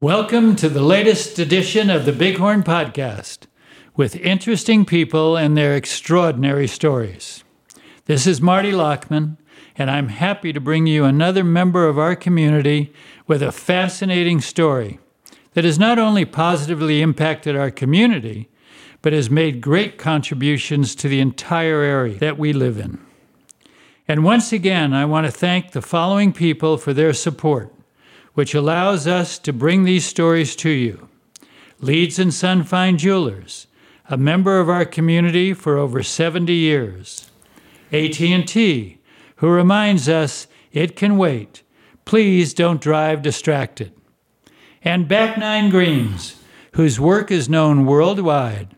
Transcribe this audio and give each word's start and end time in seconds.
Welcome 0.00 0.54
to 0.56 0.68
the 0.68 0.80
latest 0.80 1.40
edition 1.40 1.90
of 1.90 2.04
the 2.04 2.12
Bighorn 2.12 2.62
Podcast 2.62 3.48
with 3.96 4.14
interesting 4.14 4.84
people 4.84 5.36
and 5.36 5.56
their 5.56 5.74
extraordinary 5.74 6.68
stories. 6.68 7.42
This 8.04 8.24
is 8.24 8.40
Marty 8.40 8.70
Lockman, 8.70 9.38
and 9.74 9.90
I'm 9.90 10.10
happy 10.10 10.52
to 10.52 10.60
bring 10.60 10.86
you 10.86 11.04
another 11.04 11.42
member 11.42 11.88
of 11.88 11.98
our 11.98 12.14
community 12.14 12.92
with 13.26 13.42
a 13.42 13.50
fascinating 13.50 14.40
story 14.40 15.00
that 15.54 15.64
has 15.64 15.80
not 15.80 15.98
only 15.98 16.24
positively 16.24 17.02
impacted 17.02 17.56
our 17.56 17.72
community, 17.72 18.48
but 19.02 19.12
has 19.12 19.28
made 19.28 19.60
great 19.60 19.98
contributions 19.98 20.94
to 20.94 21.08
the 21.08 21.18
entire 21.18 21.80
area 21.80 22.20
that 22.20 22.38
we 22.38 22.52
live 22.52 22.78
in. 22.78 23.04
And 24.06 24.22
once 24.22 24.52
again, 24.52 24.94
I 24.94 25.06
want 25.06 25.26
to 25.26 25.32
thank 25.32 25.72
the 25.72 25.82
following 25.82 26.32
people 26.32 26.78
for 26.78 26.94
their 26.94 27.12
support 27.12 27.74
which 28.38 28.54
allows 28.54 29.04
us 29.04 29.36
to 29.36 29.52
bring 29.52 29.82
these 29.82 30.06
stories 30.06 30.54
to 30.54 30.70
you. 30.70 31.08
Leeds 31.80 32.20
and 32.20 32.32
Son 32.32 32.62
Fine 32.62 32.96
Jewelers, 32.96 33.66
a 34.08 34.16
member 34.16 34.60
of 34.60 34.68
our 34.68 34.84
community 34.84 35.52
for 35.52 35.76
over 35.76 36.04
70 36.04 36.52
years. 36.52 37.32
AT&T, 37.92 39.00
who 39.38 39.48
reminds 39.48 40.08
us 40.08 40.46
it 40.70 40.94
can 40.94 41.18
wait. 41.18 41.64
Please 42.04 42.54
don't 42.54 42.80
drive 42.80 43.22
distracted. 43.22 43.90
And 44.84 45.08
Back 45.08 45.36
Nine 45.36 45.68
Greens, 45.68 46.40
whose 46.74 47.00
work 47.00 47.32
is 47.32 47.48
known 47.48 47.86
worldwide. 47.86 48.68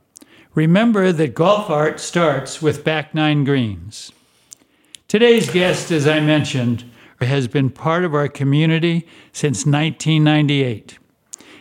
Remember 0.54 1.12
that 1.12 1.34
golf 1.34 1.68
art 1.68 2.00
starts 2.00 2.62
with 2.62 2.82
Back 2.82 3.14
Nine 3.14 3.44
Greens. 3.44 4.10
Today's 5.06 5.50
guest, 5.50 5.90
as 5.90 6.08
I 6.08 6.20
mentioned, 6.20 6.89
has 7.22 7.48
been 7.48 7.70
part 7.70 8.04
of 8.04 8.14
our 8.14 8.28
community 8.28 9.06
since 9.32 9.66
1998, 9.66 10.98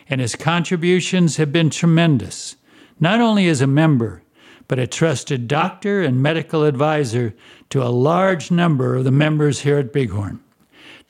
and 0.08 0.20
his 0.20 0.34
contributions 0.34 1.36
have 1.36 1.52
been 1.52 1.70
tremendous, 1.70 2.56
not 2.98 3.20
only 3.20 3.48
as 3.48 3.60
a 3.60 3.66
member, 3.66 4.22
but 4.68 4.78
a 4.78 4.86
trusted 4.86 5.48
doctor 5.48 6.02
and 6.02 6.22
medical 6.22 6.64
advisor 6.64 7.34
to 7.68 7.82
a 7.82 7.88
large 7.88 8.50
number 8.50 8.96
of 8.96 9.04
the 9.04 9.10
members 9.10 9.60
here 9.60 9.78
at 9.78 9.92
Bighorn. 9.92 10.40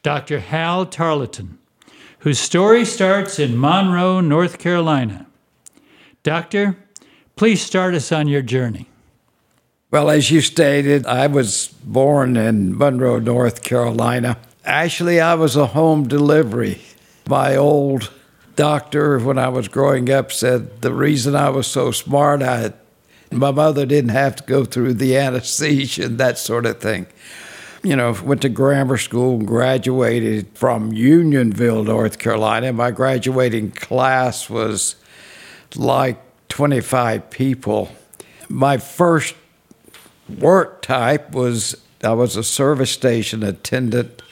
Dr. 0.02 0.40
Hal 0.40 0.86
Tarleton, 0.86 1.58
whose 2.20 2.38
story 2.38 2.84
starts 2.84 3.38
in 3.38 3.58
Monroe, 3.58 4.20
North 4.20 4.58
Carolina. 4.58 5.26
Doctor, 6.22 6.76
please 7.36 7.62
start 7.62 7.94
us 7.94 8.12
on 8.12 8.28
your 8.28 8.42
journey. 8.42 8.89
Well, 9.90 10.08
as 10.08 10.30
you 10.30 10.40
stated, 10.40 11.04
I 11.04 11.26
was 11.26 11.74
born 11.82 12.36
in 12.36 12.78
Monroe, 12.78 13.18
North 13.18 13.64
Carolina. 13.64 14.38
Actually, 14.64 15.20
I 15.20 15.34
was 15.34 15.56
a 15.56 15.66
home 15.66 16.06
delivery. 16.06 16.80
My 17.28 17.56
old 17.56 18.12
doctor, 18.54 19.18
when 19.18 19.36
I 19.36 19.48
was 19.48 19.66
growing 19.66 20.08
up, 20.08 20.30
said 20.30 20.80
the 20.80 20.94
reason 20.94 21.34
I 21.34 21.50
was 21.50 21.66
so 21.66 21.90
smart, 21.90 22.40
I 22.40 22.72
my 23.32 23.50
mother 23.50 23.84
didn't 23.84 24.10
have 24.10 24.36
to 24.36 24.44
go 24.44 24.64
through 24.64 24.94
the 24.94 25.16
anesthesia 25.16 26.04
and 26.04 26.18
that 26.18 26.38
sort 26.38 26.66
of 26.66 26.80
thing. 26.80 27.06
You 27.82 27.96
know, 27.96 28.16
went 28.24 28.42
to 28.42 28.48
grammar 28.48 28.96
school 28.96 29.38
graduated 29.38 30.48
from 30.54 30.92
Unionville, 30.92 31.82
North 31.82 32.18
Carolina. 32.18 32.72
My 32.72 32.92
graduating 32.92 33.72
class 33.72 34.48
was 34.48 34.94
like 35.74 36.20
25 36.48 37.30
people. 37.30 37.90
My 38.48 38.76
first 38.76 39.34
work 40.38 40.82
type 40.82 41.32
was 41.32 41.76
I 42.02 42.12
was 42.12 42.36
a 42.36 42.44
service 42.44 42.90
station 42.90 43.42
attendant 43.42 44.22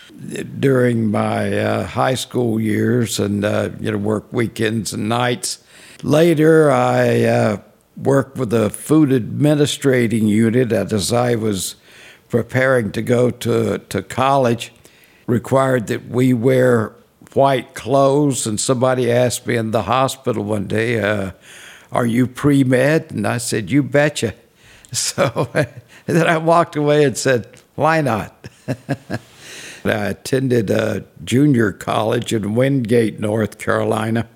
during 0.59 1.11
my 1.11 1.57
uh, 1.59 1.87
high 1.87 2.15
school 2.15 2.61
years 2.61 3.19
and 3.19 3.45
uh, 3.45 3.71
you 3.79 3.91
know 3.91 3.99
work 3.99 4.33
weekends 4.33 4.93
and 4.93 5.09
nights. 5.09 5.63
Later, 6.03 6.71
I 6.71 7.25
uh, 7.25 7.59
worked 7.97 8.37
with 8.37 8.53
a 8.53 8.71
food 8.71 9.13
administrating 9.13 10.27
unit 10.27 10.73
as 10.73 11.13
I 11.13 11.35
was 11.35 11.77
preparing 12.29 12.93
to 12.93 13.03
go 13.03 13.31
to 13.31 13.79
to 13.79 14.03
college. 14.03 14.73
Required 15.27 15.89
that 15.89 16.09
we 16.09 16.33
wear 16.33 16.95
white 17.35 17.75
clothes, 17.75 18.47
and 18.47 18.59
somebody 18.59 19.13
asked 19.13 19.47
me 19.47 19.57
in 19.57 19.73
the 19.73 19.83
hospital 19.83 20.43
one 20.43 20.67
day, 20.67 21.01
uh, 21.01 21.33
"Are 21.93 22.07
you 22.07 22.27
pre 22.27 22.65
med?" 22.65 23.11
And 23.11 23.27
I 23.27 23.39
said, 23.39 23.71
"You 23.71 23.83
betcha." 23.83 24.35
So 24.91 25.51
then 26.17 26.27
I 26.27 26.39
walked 26.39 26.75
away 26.75 27.05
and 27.05 27.17
said, 27.19 27.47
why 27.75 28.01
not? 28.01 28.49
I 29.85 30.07
attended 30.07 30.71
a 30.71 31.05
junior 31.23 31.71
college 31.71 32.33
in 32.33 32.55
Wingate, 32.55 33.21
North 33.21 33.59
Carolina, 33.59 34.27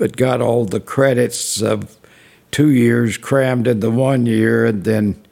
but 0.00 0.16
got 0.16 0.40
all 0.40 0.64
the 0.64 0.80
credits 0.80 1.62
of 1.62 1.96
two 2.50 2.70
years 2.70 3.18
crammed 3.18 3.68
into 3.68 3.88
one 3.88 4.26
year 4.26 4.66
and 4.66 4.82
then 4.82 5.24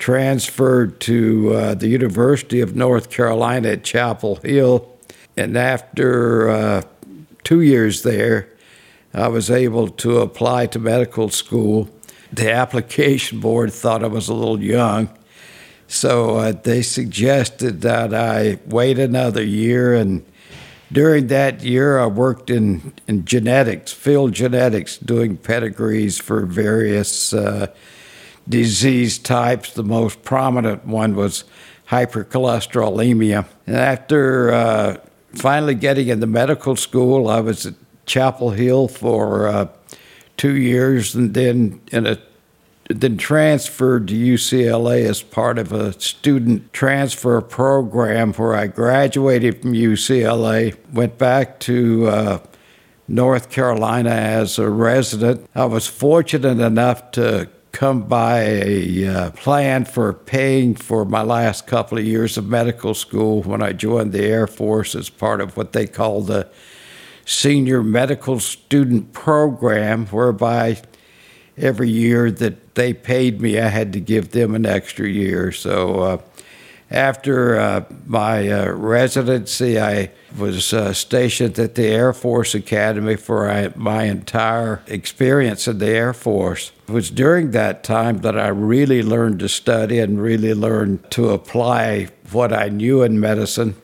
transferred 0.00 0.98
to 1.02 1.54
uh, 1.54 1.74
the 1.74 1.86
University 1.86 2.60
of 2.60 2.74
North 2.74 3.08
Carolina 3.08 3.68
at 3.68 3.84
Chapel 3.84 4.36
Hill. 4.42 4.88
And 5.36 5.56
after 5.56 6.48
uh, 6.50 6.82
two 7.44 7.60
years 7.60 8.02
there, 8.02 8.48
I 9.14 9.28
was 9.28 9.52
able 9.52 9.88
to 9.88 10.18
apply 10.18 10.66
to 10.66 10.80
medical 10.80 11.28
school. 11.28 11.88
The 12.32 12.52
application 12.52 13.38
board 13.38 13.72
thought 13.72 14.02
I 14.02 14.08
was 14.08 14.28
a 14.28 14.34
little 14.34 14.60
young, 14.60 15.08
so 15.88 16.36
uh, 16.36 16.52
they 16.52 16.82
suggested 16.82 17.80
that 17.80 18.12
I 18.14 18.60
wait 18.66 18.98
another 18.98 19.42
year. 19.42 19.94
And 19.94 20.24
during 20.92 21.28
that 21.28 21.62
year, 21.62 21.98
I 21.98 22.06
worked 22.06 22.50
in, 22.50 22.92
in 23.08 23.24
genetics, 23.24 23.90
field 23.92 24.34
genetics, 24.34 24.98
doing 24.98 25.38
pedigrees 25.38 26.18
for 26.18 26.44
various 26.44 27.32
uh, 27.32 27.68
disease 28.46 29.18
types. 29.18 29.72
The 29.72 29.82
most 29.82 30.22
prominent 30.22 30.86
one 30.86 31.16
was 31.16 31.44
hypercholesterolemia. 31.88 33.46
And 33.66 33.76
after 33.76 34.52
uh, 34.52 34.96
finally 35.34 35.74
getting 35.74 36.08
into 36.08 36.26
medical 36.26 36.76
school, 36.76 37.28
I 37.28 37.40
was 37.40 37.64
at 37.64 37.74
Chapel 38.04 38.50
Hill 38.50 38.88
for 38.88 39.48
uh, 39.48 39.68
two 40.36 40.54
years 40.54 41.14
and 41.14 41.32
then 41.32 41.80
in 41.92 42.06
a 42.06 42.18
then 42.88 43.18
transferred 43.18 44.08
to 44.08 44.14
UCLA 44.14 45.04
as 45.04 45.22
part 45.22 45.58
of 45.58 45.72
a 45.72 45.98
student 46.00 46.72
transfer 46.72 47.40
program 47.40 48.32
where 48.32 48.54
I 48.54 48.66
graduated 48.66 49.62
from 49.62 49.72
UCLA, 49.74 50.76
went 50.92 51.18
back 51.18 51.60
to 51.60 52.06
uh, 52.06 52.38
North 53.06 53.50
Carolina 53.50 54.10
as 54.10 54.58
a 54.58 54.70
resident. 54.70 55.48
I 55.54 55.66
was 55.66 55.86
fortunate 55.86 56.60
enough 56.60 57.10
to 57.12 57.50
come 57.72 58.02
by 58.02 58.40
a 58.40 59.06
uh, 59.06 59.30
plan 59.32 59.84
for 59.84 60.14
paying 60.14 60.74
for 60.74 61.04
my 61.04 61.22
last 61.22 61.66
couple 61.66 61.98
of 61.98 62.04
years 62.04 62.38
of 62.38 62.46
medical 62.46 62.94
school 62.94 63.42
when 63.42 63.62
I 63.62 63.72
joined 63.72 64.12
the 64.12 64.24
Air 64.24 64.46
Force 64.46 64.94
as 64.94 65.10
part 65.10 65.42
of 65.42 65.56
what 65.56 65.74
they 65.74 65.86
call 65.86 66.22
the 66.22 66.48
Senior 67.26 67.82
Medical 67.82 68.40
Student 68.40 69.12
Program, 69.12 70.06
whereby 70.06 70.80
every 71.58 71.90
year 71.90 72.30
that 72.30 72.74
they 72.74 72.92
paid 72.92 73.40
me, 73.40 73.58
I 73.58 73.68
had 73.68 73.92
to 73.92 74.00
give 74.00 74.30
them 74.30 74.54
an 74.54 74.66
extra 74.66 75.08
year. 75.08 75.52
So 75.52 76.00
uh, 76.00 76.18
after 76.90 77.58
uh, 77.58 77.84
my 78.06 78.50
uh, 78.50 78.70
residency, 78.70 79.78
I 79.78 80.10
was 80.38 80.72
uh, 80.72 80.92
stationed 80.94 81.58
at 81.58 81.74
the 81.74 81.86
Air 81.86 82.12
Force 82.12 82.54
Academy 82.54 83.16
for 83.16 83.72
my 83.76 84.04
entire 84.04 84.82
experience 84.86 85.68
in 85.68 85.78
the 85.78 85.88
Air 85.88 86.14
Force. 86.14 86.72
It 86.88 86.92
was 86.92 87.10
during 87.10 87.50
that 87.50 87.84
time 87.84 88.18
that 88.18 88.38
I 88.38 88.48
really 88.48 89.02
learned 89.02 89.40
to 89.40 89.48
study 89.48 89.98
and 89.98 90.22
really 90.22 90.54
learned 90.54 91.10
to 91.10 91.30
apply 91.30 92.08
what 92.32 92.52
I 92.52 92.68
knew 92.68 93.02
in 93.02 93.20
medicine 93.20 93.74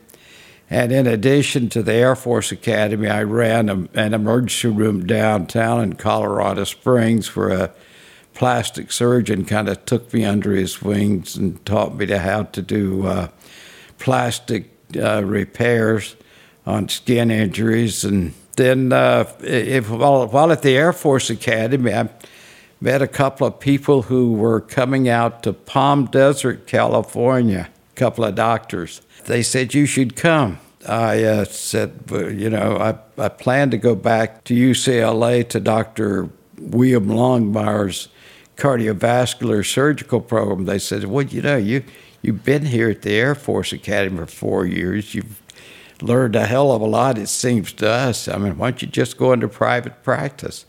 and 0.69 0.91
in 0.91 1.05
addition 1.05 1.69
to 1.69 1.83
the 1.83 1.93
Air 1.93 2.15
Force 2.15 2.51
Academy, 2.51 3.07
I 3.07 3.23
ran 3.23 3.69
a, 3.69 3.87
an 3.93 4.13
emergency 4.13 4.69
room 4.69 5.05
downtown 5.05 5.81
in 5.81 5.93
Colorado 5.93 6.63
Springs 6.63 7.35
where 7.35 7.49
a 7.49 7.71
plastic 8.33 8.91
surgeon 8.91 9.45
kind 9.45 9.69
of 9.69 9.85
took 9.85 10.11
me 10.13 10.25
under 10.25 10.53
his 10.53 10.81
wings 10.81 11.35
and 11.35 11.63
taught 11.65 11.95
me 11.95 12.05
to 12.07 12.19
how 12.19 12.43
to 12.43 12.61
do 12.61 13.05
uh, 13.05 13.27
plastic 13.99 14.71
uh, 14.97 15.23
repairs 15.23 16.15
on 16.65 16.89
skin 16.89 17.29
injuries. 17.29 18.03
And 18.03 18.33
then 18.55 18.91
uh, 18.91 19.31
if, 19.41 19.89
while, 19.89 20.27
while 20.27 20.51
at 20.51 20.63
the 20.63 20.75
Air 20.75 20.93
Force 20.93 21.29
Academy, 21.29 21.93
I 21.93 22.09
met 22.81 23.03
a 23.03 23.07
couple 23.07 23.45
of 23.45 23.59
people 23.59 24.01
who 24.01 24.33
were 24.33 24.61
coming 24.61 25.07
out 25.07 25.43
to 25.43 25.53
Palm 25.53 26.05
Desert, 26.05 26.65
California, 26.65 27.69
a 27.69 27.95
couple 27.95 28.25
of 28.25 28.33
doctors 28.33 29.01
they 29.25 29.43
said 29.43 29.73
you 29.73 29.85
should 29.85 30.15
come. 30.15 30.59
I 30.87 31.23
uh, 31.23 31.45
said, 31.45 32.03
you 32.11 32.49
know, 32.49 32.77
I, 32.77 33.23
I 33.23 33.29
plan 33.29 33.71
to 33.71 33.77
go 33.77 33.95
back 33.95 34.43
to 34.45 34.53
UCLA 34.53 35.47
to 35.49 35.59
Dr. 35.59 36.29
William 36.59 37.07
Longmire's 37.07 38.07
cardiovascular 38.55 39.65
surgical 39.65 40.21
program. 40.21 40.65
They 40.65 40.79
said, 40.79 41.05
well, 41.05 41.25
you 41.25 41.41
know, 41.41 41.57
you, 41.57 41.83
you've 42.21 42.43
been 42.43 42.65
here 42.65 42.89
at 42.89 43.01
the 43.01 43.13
Air 43.13 43.35
Force 43.35 43.73
Academy 43.73 44.19
for 44.19 44.27
four 44.27 44.65
years. 44.65 45.15
You've 45.15 45.41
learned 46.01 46.35
a 46.35 46.45
hell 46.45 46.71
of 46.71 46.81
a 46.81 46.85
lot, 46.85 47.17
it 47.17 47.27
seems 47.27 47.73
to 47.73 47.89
us. 47.89 48.27
I 48.27 48.37
mean, 48.37 48.57
why 48.57 48.71
don't 48.71 48.81
you 48.81 48.87
just 48.87 49.17
go 49.17 49.33
into 49.33 49.47
private 49.47 50.03
practice? 50.03 50.65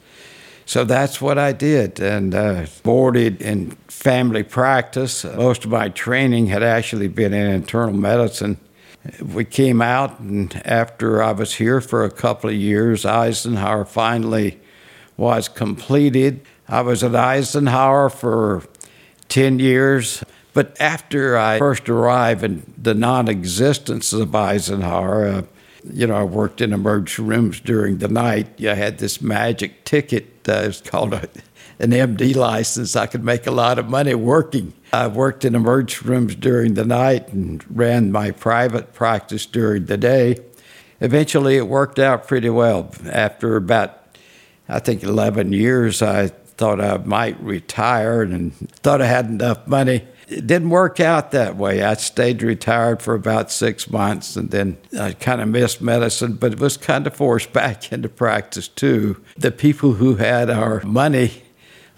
So 0.64 0.82
that's 0.82 1.20
what 1.20 1.38
I 1.38 1.52
did, 1.52 2.00
and 2.00 2.34
uh, 2.34 2.66
boarded 2.82 3.40
in 3.40 3.76
family 3.96 4.42
practice. 4.42 5.24
Most 5.24 5.64
of 5.64 5.70
my 5.70 5.88
training 5.88 6.46
had 6.46 6.62
actually 6.62 7.08
been 7.08 7.32
in 7.32 7.46
internal 7.46 7.94
medicine. 7.94 8.58
We 9.20 9.44
came 9.44 9.80
out, 9.80 10.20
and 10.20 10.60
after 10.64 11.22
I 11.22 11.32
was 11.32 11.54
here 11.54 11.80
for 11.80 12.04
a 12.04 12.10
couple 12.10 12.50
of 12.50 12.56
years, 12.56 13.04
Eisenhower 13.04 13.84
finally 13.84 14.60
was 15.16 15.48
completed. 15.48 16.42
I 16.68 16.82
was 16.82 17.02
at 17.02 17.14
Eisenhower 17.14 18.10
for 18.10 18.64
10 19.28 19.58
years. 19.58 20.22
But 20.52 20.80
after 20.80 21.36
I 21.36 21.58
first 21.58 21.88
arrived 21.88 22.42
in 22.42 22.72
the 22.78 22.94
non 22.94 23.28
existence 23.28 24.14
of 24.14 24.34
Eisenhower, 24.34 25.26
uh, 25.26 25.42
you 25.92 26.06
know, 26.06 26.16
I 26.16 26.22
worked 26.22 26.60
in 26.60 26.72
emergency 26.72 27.22
rooms 27.22 27.60
during 27.60 27.98
the 27.98 28.08
night. 28.08 28.60
I 28.64 28.74
had 28.74 28.98
this 28.98 29.20
magic 29.20 29.84
ticket 29.84 30.44
that 30.44 30.66
was 30.66 30.80
called 30.80 31.12
a, 31.12 31.28
an 31.78 31.90
MD 31.90 32.34
license. 32.34 32.96
I 32.96 33.06
could 33.06 33.24
make 33.24 33.46
a 33.46 33.50
lot 33.50 33.78
of 33.78 33.88
money 33.88 34.14
working. 34.14 34.72
I 34.92 35.08
worked 35.08 35.44
in 35.44 35.54
emergency 35.54 36.08
rooms 36.08 36.34
during 36.34 36.74
the 36.74 36.84
night 36.84 37.32
and 37.32 37.64
ran 37.68 38.12
my 38.12 38.30
private 38.30 38.94
practice 38.94 39.46
during 39.46 39.86
the 39.86 39.96
day. 39.96 40.38
Eventually, 41.00 41.56
it 41.56 41.68
worked 41.68 41.98
out 41.98 42.26
pretty 42.26 42.48
well. 42.48 42.90
After 43.10 43.56
about, 43.56 44.16
I 44.68 44.78
think, 44.78 45.02
11 45.02 45.52
years, 45.52 46.00
I 46.00 46.28
thought 46.28 46.80
I 46.80 46.96
might 46.98 47.38
retire 47.40 48.22
and 48.22 48.54
thought 48.80 49.02
I 49.02 49.06
had 49.06 49.26
enough 49.26 49.66
money. 49.66 50.06
It 50.28 50.46
didn't 50.46 50.70
work 50.70 50.98
out 50.98 51.30
that 51.30 51.56
way. 51.56 51.82
I 51.82 51.94
stayed 51.94 52.42
retired 52.42 53.00
for 53.00 53.14
about 53.14 53.52
six 53.52 53.88
months 53.88 54.34
and 54.34 54.50
then 54.50 54.76
I 54.98 55.12
kind 55.12 55.40
of 55.40 55.48
missed 55.48 55.80
medicine, 55.80 56.32
but 56.32 56.54
it 56.54 56.58
was 56.58 56.76
kind 56.76 57.06
of 57.06 57.14
forced 57.14 57.52
back 57.52 57.92
into 57.92 58.08
practice 58.08 58.66
too. 58.66 59.22
The 59.36 59.52
people 59.52 59.92
who 59.92 60.16
had 60.16 60.50
our 60.50 60.80
money 60.82 61.42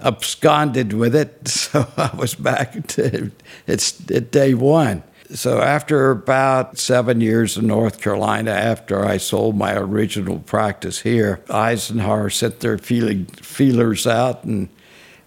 absconded 0.00 0.92
with 0.92 1.14
it, 1.14 1.48
so 1.48 1.86
I 1.96 2.10
was 2.16 2.34
back 2.34 2.86
to 2.88 3.30
it's 3.66 4.10
at 4.10 4.30
day 4.30 4.54
one. 4.54 5.02
So 5.30 5.60
after 5.60 6.10
about 6.10 6.78
seven 6.78 7.20
years 7.20 7.58
in 7.58 7.66
North 7.66 8.00
Carolina, 8.00 8.50
after 8.50 9.04
I 9.04 9.18
sold 9.18 9.56
my 9.56 9.76
original 9.76 10.38
practice 10.38 11.00
here, 11.00 11.44
Eisenhower 11.50 12.30
sent 12.30 12.60
their 12.60 12.78
feeling, 12.78 13.26
feelers 13.26 14.06
out 14.06 14.44
and 14.44 14.70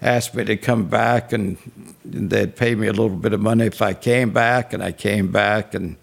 asked 0.01 0.33
me 0.33 0.43
to 0.45 0.57
come 0.57 0.87
back, 0.87 1.31
and 1.31 1.57
they'd 2.03 2.55
pay 2.55 2.73
me 2.73 2.87
a 2.87 2.93
little 2.93 3.09
bit 3.09 3.33
of 3.33 3.41
money 3.41 3.65
if 3.67 3.79
I 3.79 3.93
came 3.93 4.31
back, 4.31 4.73
and 4.73 4.81
I 4.81 4.91
came 4.91 5.31
back 5.31 5.75
and 5.75 5.97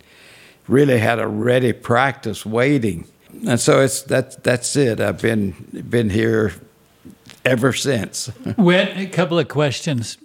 really 0.69 0.99
had 0.99 1.19
a 1.19 1.27
ready 1.27 1.73
practice 1.73 2.47
waiting. 2.47 3.05
And 3.49 3.59
so 3.59 3.81
it's 3.81 4.03
that's 4.03 4.37
that's 4.37 4.77
it. 4.77 5.01
I've 5.01 5.21
been 5.21 5.53
been 5.89 6.11
here 6.11 6.53
ever 7.45 7.73
since. 7.73 8.27
when 8.57 8.89
a 8.97 9.07
couple 9.07 9.39
of 9.39 9.49
questions. 9.49 10.19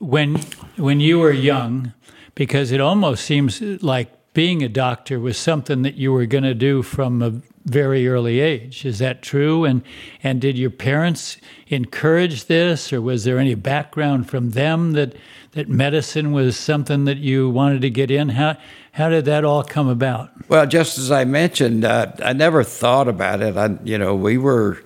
When 0.00 0.36
when 0.76 1.00
you 1.00 1.18
were 1.18 1.32
young, 1.32 1.92
because 2.36 2.70
it 2.70 2.80
almost 2.80 3.24
seems 3.24 3.60
like 3.82 4.12
being 4.32 4.62
a 4.62 4.68
doctor 4.68 5.18
was 5.18 5.36
something 5.36 5.82
that 5.82 5.96
you 5.96 6.12
were 6.12 6.24
going 6.24 6.44
to 6.44 6.54
do 6.54 6.82
from 6.82 7.20
a 7.20 7.42
very 7.64 8.08
early 8.08 8.40
age. 8.40 8.84
Is 8.84 8.98
that 8.98 9.22
true? 9.22 9.64
And 9.64 9.82
and 10.22 10.40
did 10.40 10.56
your 10.56 10.70
parents 10.70 11.38
encourage 11.66 12.46
this, 12.46 12.92
or 12.92 13.00
was 13.00 13.24
there 13.24 13.38
any 13.38 13.54
background 13.54 14.28
from 14.28 14.50
them 14.50 14.92
that 14.92 15.14
that 15.52 15.68
medicine 15.68 16.32
was 16.32 16.56
something 16.56 17.04
that 17.04 17.18
you 17.18 17.50
wanted 17.50 17.82
to 17.82 17.90
get 17.90 18.10
in? 18.10 18.30
How 18.30 18.56
how 18.92 19.08
did 19.08 19.24
that 19.26 19.44
all 19.44 19.62
come 19.62 19.88
about? 19.88 20.30
Well, 20.48 20.66
just 20.66 20.98
as 20.98 21.10
I 21.10 21.24
mentioned, 21.24 21.84
uh, 21.84 22.12
I 22.24 22.32
never 22.32 22.64
thought 22.64 23.08
about 23.08 23.40
it. 23.40 23.56
I, 23.56 23.78
you 23.84 23.98
know, 23.98 24.14
we 24.14 24.38
were. 24.38 24.82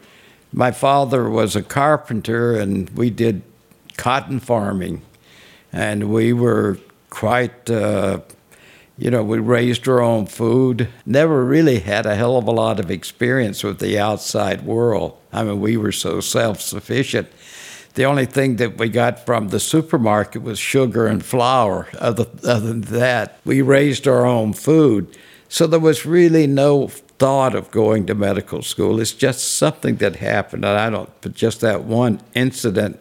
My 0.52 0.70
father 0.70 1.30
was 1.30 1.56
a 1.56 1.62
carpenter, 1.62 2.54
and 2.54 2.90
we 2.90 3.08
did 3.08 3.42
cotton 3.96 4.38
farming, 4.38 5.02
and 5.72 6.12
we 6.12 6.32
were 6.32 6.78
quite, 7.08 7.70
uh, 7.70 8.20
you 8.98 9.10
know, 9.10 9.22
we 9.22 9.38
raised 9.38 9.88
our 9.88 10.00
own 10.00 10.26
food. 10.26 10.88
Never 11.06 11.44
really 11.44 11.78
had 11.78 12.04
a 12.04 12.14
hell 12.14 12.36
of 12.36 12.46
a 12.46 12.50
lot 12.50 12.78
of 12.78 12.90
experience 12.90 13.64
with 13.64 13.78
the 13.78 13.98
outside 13.98 14.62
world. 14.66 15.16
I 15.32 15.42
mean, 15.44 15.60
we 15.60 15.78
were 15.78 15.92
so 15.92 16.20
self 16.20 16.60
sufficient. 16.60 17.28
The 17.94 18.04
only 18.04 18.26
thing 18.26 18.56
that 18.56 18.78
we 18.78 18.88
got 18.88 19.24
from 19.24 19.48
the 19.48 19.60
supermarket 19.60 20.42
was 20.42 20.58
sugar 20.58 21.06
and 21.06 21.24
flour. 21.24 21.88
Other, 21.98 22.26
other 22.44 22.68
than 22.68 22.80
that, 22.82 23.38
we 23.44 23.60
raised 23.62 24.08
our 24.08 24.24
own 24.24 24.52
food. 24.54 25.16
So 25.48 25.66
there 25.66 25.80
was 25.80 26.06
really 26.06 26.46
no 26.46 26.90
thought 27.22 27.54
of 27.54 27.70
going 27.70 28.04
to 28.04 28.16
medical 28.16 28.62
school. 28.62 28.98
It's 28.98 29.12
just 29.12 29.56
something 29.56 29.94
that 29.98 30.16
happened. 30.16 30.64
And 30.64 30.76
I 30.76 30.90
don't, 30.90 31.08
but 31.20 31.34
just 31.34 31.60
that 31.60 31.84
one 31.84 32.20
incident 32.34 33.00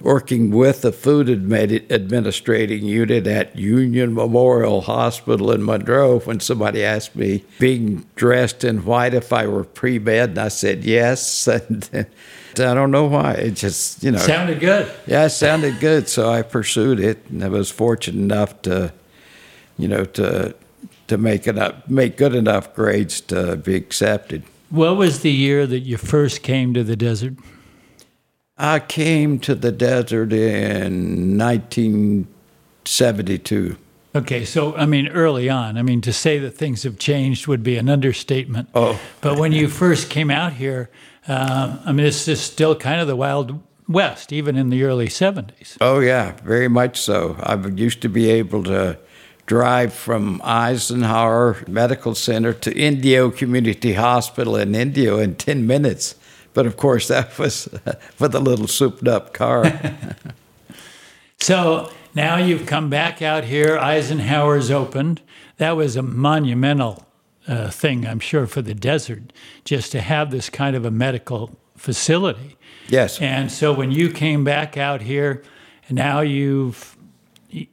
working 0.00 0.50
with 0.50 0.82
the 0.82 0.90
food 0.90 1.28
administrating 1.28 2.84
unit 2.84 3.28
at 3.28 3.54
Union 3.54 4.12
Memorial 4.12 4.80
Hospital 4.80 5.52
in 5.52 5.64
Monroe 5.64 6.18
when 6.18 6.40
somebody 6.40 6.82
asked 6.82 7.14
me, 7.14 7.44
being 7.60 8.06
dressed 8.16 8.64
in 8.64 8.84
white, 8.84 9.14
if 9.14 9.32
I 9.32 9.46
were 9.46 9.62
pre 9.62 10.00
med. 10.00 10.30
And 10.30 10.38
I 10.38 10.48
said 10.48 10.84
yes. 10.84 11.48
And 12.56 12.66
I 12.66 12.74
don't 12.74 12.90
know 12.90 13.04
why. 13.04 13.34
It 13.34 13.52
just, 13.52 14.02
you 14.02 14.10
know. 14.10 14.18
Sounded 14.18 14.58
good. 14.58 14.92
Yeah, 15.06 15.26
it 15.26 15.30
sounded 15.30 15.78
good. 15.78 16.08
So 16.08 16.28
I 16.28 16.42
pursued 16.42 16.98
it. 16.98 17.24
And 17.30 17.44
I 17.44 17.48
was 17.48 17.70
fortunate 17.70 18.20
enough 18.20 18.62
to, 18.62 18.92
you 19.78 19.86
know, 19.86 20.04
to 20.04 20.56
to 21.10 21.18
make 21.18 21.46
enough, 21.46 21.86
make 21.88 22.16
good 22.16 22.34
enough 22.34 22.74
grades 22.74 23.20
to 23.22 23.56
be 23.56 23.74
accepted. 23.74 24.44
What 24.70 24.96
was 24.96 25.20
the 25.20 25.32
year 25.32 25.66
that 25.66 25.80
you 25.80 25.96
first 25.96 26.42
came 26.42 26.72
to 26.74 26.84
the 26.84 26.94
desert? 26.94 27.34
I 28.56 28.78
came 28.78 29.40
to 29.40 29.56
the 29.56 29.72
desert 29.72 30.32
in 30.32 31.36
1972. 31.36 33.76
Okay, 34.14 34.44
so 34.44 34.76
I 34.76 34.86
mean, 34.86 35.08
early 35.08 35.50
on, 35.50 35.76
I 35.76 35.82
mean, 35.82 36.00
to 36.02 36.12
say 36.12 36.38
that 36.38 36.52
things 36.52 36.84
have 36.84 36.96
changed 36.98 37.48
would 37.48 37.64
be 37.64 37.76
an 37.76 37.88
understatement. 37.88 38.68
Oh. 38.74 39.00
But 39.20 39.36
when 39.38 39.50
you 39.50 39.66
first 39.66 40.08
came 40.10 40.30
out 40.30 40.52
here, 40.52 40.88
uh, 41.26 41.78
I 41.84 41.90
mean, 41.90 42.06
this 42.06 42.28
is 42.28 42.40
still 42.40 42.76
kind 42.76 43.00
of 43.00 43.08
the 43.08 43.16
Wild 43.16 43.60
West, 43.88 44.32
even 44.32 44.56
in 44.56 44.70
the 44.70 44.84
early 44.84 45.08
70s. 45.08 45.76
Oh, 45.80 45.98
yeah, 45.98 46.36
very 46.44 46.68
much 46.68 47.00
so. 47.00 47.34
I 47.40 47.56
used 47.56 48.00
to 48.02 48.08
be 48.08 48.30
able 48.30 48.62
to 48.64 48.96
drive 49.50 49.92
from 49.92 50.40
Eisenhower 50.44 51.56
Medical 51.66 52.14
Center 52.14 52.52
to 52.52 52.72
Indio 52.72 53.32
Community 53.32 53.94
Hospital 53.94 54.54
in 54.54 54.76
Indio 54.76 55.18
in 55.18 55.34
10 55.34 55.66
minutes. 55.66 56.14
But 56.54 56.66
of 56.66 56.76
course, 56.76 57.08
that 57.08 57.36
was 57.36 57.68
with 58.20 58.32
a 58.32 58.38
little 58.38 58.68
souped 58.68 59.08
up 59.08 59.34
car. 59.34 59.64
so 61.40 61.90
now 62.14 62.36
you've 62.36 62.64
come 62.66 62.90
back 62.90 63.22
out 63.22 63.42
here. 63.42 63.76
Eisenhower's 63.76 64.70
opened. 64.70 65.20
That 65.56 65.72
was 65.72 65.96
a 65.96 66.02
monumental 66.02 67.04
uh, 67.48 67.70
thing, 67.70 68.06
I'm 68.06 68.20
sure, 68.20 68.46
for 68.46 68.62
the 68.62 68.72
desert, 68.72 69.32
just 69.64 69.90
to 69.90 70.00
have 70.00 70.30
this 70.30 70.48
kind 70.48 70.76
of 70.76 70.84
a 70.84 70.92
medical 70.92 71.58
facility. 71.76 72.56
Yes. 72.86 73.20
And 73.20 73.50
so 73.50 73.72
when 73.72 73.90
you 73.90 74.10
came 74.12 74.44
back 74.44 74.76
out 74.76 75.02
here, 75.02 75.42
now 75.90 76.20
you've, 76.20 76.96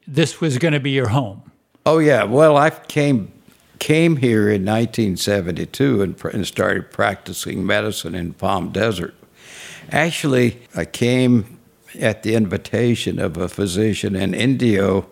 this 0.07 0.41
was 0.41 0.57
going 0.57 0.73
to 0.73 0.79
be 0.79 0.89
your 0.89 1.09
home. 1.09 1.46
Oh, 1.89 1.99
yeah. 1.99 2.25
Well, 2.25 2.57
I 2.57 2.69
came 2.69 3.31
came 3.79 4.17
here 4.17 4.49
in 4.49 4.65
1972 4.65 6.01
and, 6.01 6.25
and 6.33 6.45
started 6.45 6.91
practicing 6.91 7.65
medicine 7.65 8.13
in 8.13 8.33
Palm 8.33 8.73
Desert. 8.73 9.15
Actually, 9.89 10.59
I 10.75 10.83
came 10.83 11.57
at 11.97 12.23
the 12.23 12.35
invitation 12.35 13.19
of 13.19 13.37
a 13.37 13.47
physician 13.47 14.17
in 14.17 14.33
Indio 14.33 15.07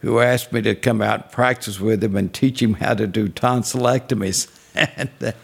who 0.00 0.18
asked 0.18 0.52
me 0.52 0.60
to 0.62 0.74
come 0.74 1.00
out 1.00 1.22
and 1.22 1.30
practice 1.30 1.78
with 1.78 2.02
him 2.02 2.16
and 2.16 2.34
teach 2.34 2.60
him 2.60 2.74
how 2.74 2.94
to 2.94 3.06
do 3.06 3.28
tonsillectomies. 3.28 4.48
and, 4.74 5.34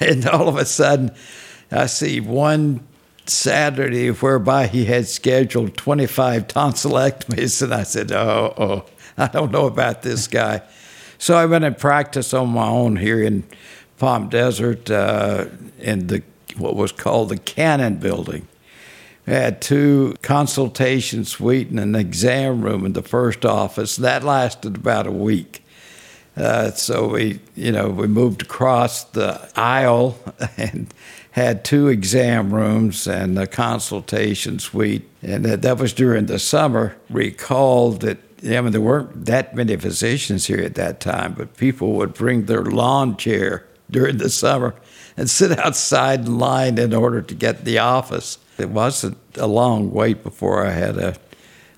and 0.00 0.26
all 0.28 0.48
of 0.48 0.56
a 0.56 0.66
sudden, 0.66 1.12
I 1.72 1.86
see 1.86 2.20
one 2.20 2.86
Saturday 3.24 4.08
whereby 4.08 4.66
he 4.66 4.84
had 4.84 5.08
scheduled 5.08 5.78
25 5.78 6.46
tonsillectomies, 6.46 7.62
and 7.62 7.72
I 7.72 7.84
said, 7.84 8.12
"Oh, 8.12 8.52
oh, 8.58 8.84
I 9.24 9.26
don't 9.28 9.52
know 9.52 9.66
about 9.66 10.02
this 10.02 10.26
guy." 10.26 10.62
So 11.18 11.36
I 11.36 11.46
went 11.46 11.64
and 11.64 11.76
practiced 11.76 12.32
on 12.32 12.50
my 12.50 12.68
own 12.68 12.96
here 12.96 13.22
in 13.22 13.44
Palm 13.98 14.28
Desert 14.28 14.90
uh, 14.90 15.46
in 15.78 16.06
the 16.06 16.22
what 16.56 16.76
was 16.76 16.92
called 16.92 17.28
the 17.28 17.38
Cannon 17.38 17.96
Building. 17.96 18.46
We 19.26 19.34
had 19.34 19.60
two 19.60 20.14
consultation 20.22 21.24
suite 21.24 21.68
and 21.68 21.78
an 21.78 21.94
exam 21.94 22.62
room 22.62 22.86
in 22.86 22.94
the 22.94 23.02
first 23.02 23.44
office. 23.44 23.96
That 23.96 24.24
lasted 24.24 24.76
about 24.76 25.06
a 25.06 25.12
week. 25.12 25.62
Uh, 26.34 26.70
so 26.70 27.08
we, 27.08 27.40
you 27.56 27.72
know, 27.72 27.88
we 27.88 28.06
moved 28.06 28.42
across 28.42 29.04
the 29.04 29.50
aisle 29.56 30.16
and 30.56 30.94
had 31.32 31.64
two 31.64 31.88
exam 31.88 32.54
rooms 32.54 33.06
and 33.06 33.38
a 33.38 33.46
consultation 33.46 34.58
suite. 34.60 35.06
And 35.20 35.44
that, 35.44 35.62
that 35.62 35.78
was 35.78 35.92
during 35.92 36.26
the 36.26 36.38
summer. 36.38 36.96
Recalled 37.10 38.02
that 38.02 38.18
I 38.44 38.60
mean, 38.60 38.72
there 38.72 38.80
weren't 38.80 39.26
that 39.26 39.54
many 39.54 39.76
physicians 39.76 40.46
here 40.46 40.60
at 40.60 40.74
that 40.76 41.00
time, 41.00 41.32
but 41.32 41.56
people 41.56 41.92
would 41.94 42.14
bring 42.14 42.44
their 42.44 42.62
lawn 42.62 43.16
chair 43.16 43.66
during 43.90 44.18
the 44.18 44.30
summer 44.30 44.74
and 45.16 45.28
sit 45.28 45.58
outside 45.58 46.20
in 46.20 46.38
line 46.38 46.78
in 46.78 46.94
order 46.94 47.20
to 47.20 47.34
get 47.34 47.64
the 47.64 47.78
office. 47.78 48.38
It 48.58 48.70
wasn't 48.70 49.18
a 49.36 49.46
long 49.46 49.92
wait 49.92 50.22
before 50.22 50.64
I 50.64 50.70
had 50.70 50.96
a, 50.98 51.16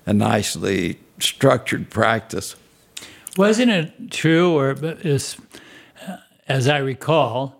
a 0.05 0.13
nicely 0.13 0.99
structured 1.19 1.89
practice. 1.89 2.55
Wasn't 3.37 3.71
it 3.71 4.11
true, 4.11 4.57
or 4.57 4.75
is, 5.01 5.37
as 6.47 6.67
I 6.67 6.77
recall, 6.77 7.59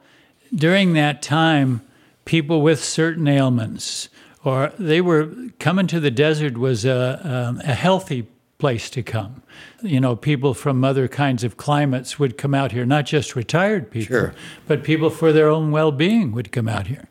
during 0.53 0.93
that 0.93 1.21
time, 1.21 1.81
people 2.25 2.61
with 2.61 2.83
certain 2.83 3.27
ailments, 3.27 4.09
or 4.43 4.73
they 4.77 5.01
were 5.01 5.29
coming 5.59 5.87
to 5.87 5.99
the 5.99 6.11
desert 6.11 6.57
was 6.57 6.83
a, 6.83 7.21
um, 7.23 7.61
a 7.61 7.73
healthy 7.73 8.27
place 8.61 8.91
to 8.91 9.01
come. 9.01 9.41
You 9.81 9.99
know, 9.99 10.15
people 10.15 10.53
from 10.53 10.83
other 10.83 11.07
kinds 11.07 11.43
of 11.43 11.57
climates 11.57 12.19
would 12.19 12.37
come 12.37 12.53
out 12.53 12.71
here, 12.71 12.85
not 12.85 13.05
just 13.07 13.35
retired 13.35 13.89
people, 13.89 14.15
Sure. 14.15 14.33
but 14.67 14.83
people 14.83 15.09
for 15.09 15.33
their 15.33 15.49
own 15.49 15.71
well 15.71 15.91
being 15.91 16.31
would 16.31 16.51
come 16.51 16.69
out 16.69 16.85
here. 16.85 17.09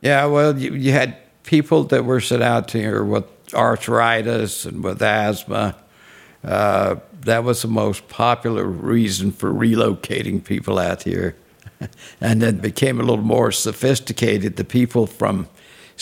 Yeah, 0.00 0.26
well, 0.26 0.56
you, 0.56 0.72
you 0.74 0.92
had 0.92 1.16
people 1.42 1.82
that 1.84 2.04
were 2.04 2.20
sent 2.20 2.42
out 2.42 2.70
here 2.70 3.02
with 3.02 3.24
arthritis 3.52 4.64
and 4.64 4.84
with 4.84 5.02
asthma. 5.02 5.74
Uh, 6.44 6.96
that 7.22 7.42
was 7.42 7.62
the 7.62 7.68
most 7.68 8.06
popular 8.08 8.64
reason 8.64 9.32
for 9.32 9.52
relocating 9.52 10.42
people 10.42 10.78
out 10.78 11.02
here. 11.02 11.34
and 12.20 12.40
then 12.40 12.58
became 12.58 13.00
a 13.00 13.02
little 13.02 13.24
more 13.24 13.50
sophisticated. 13.50 14.54
The 14.56 14.64
people 14.64 15.06
from 15.08 15.48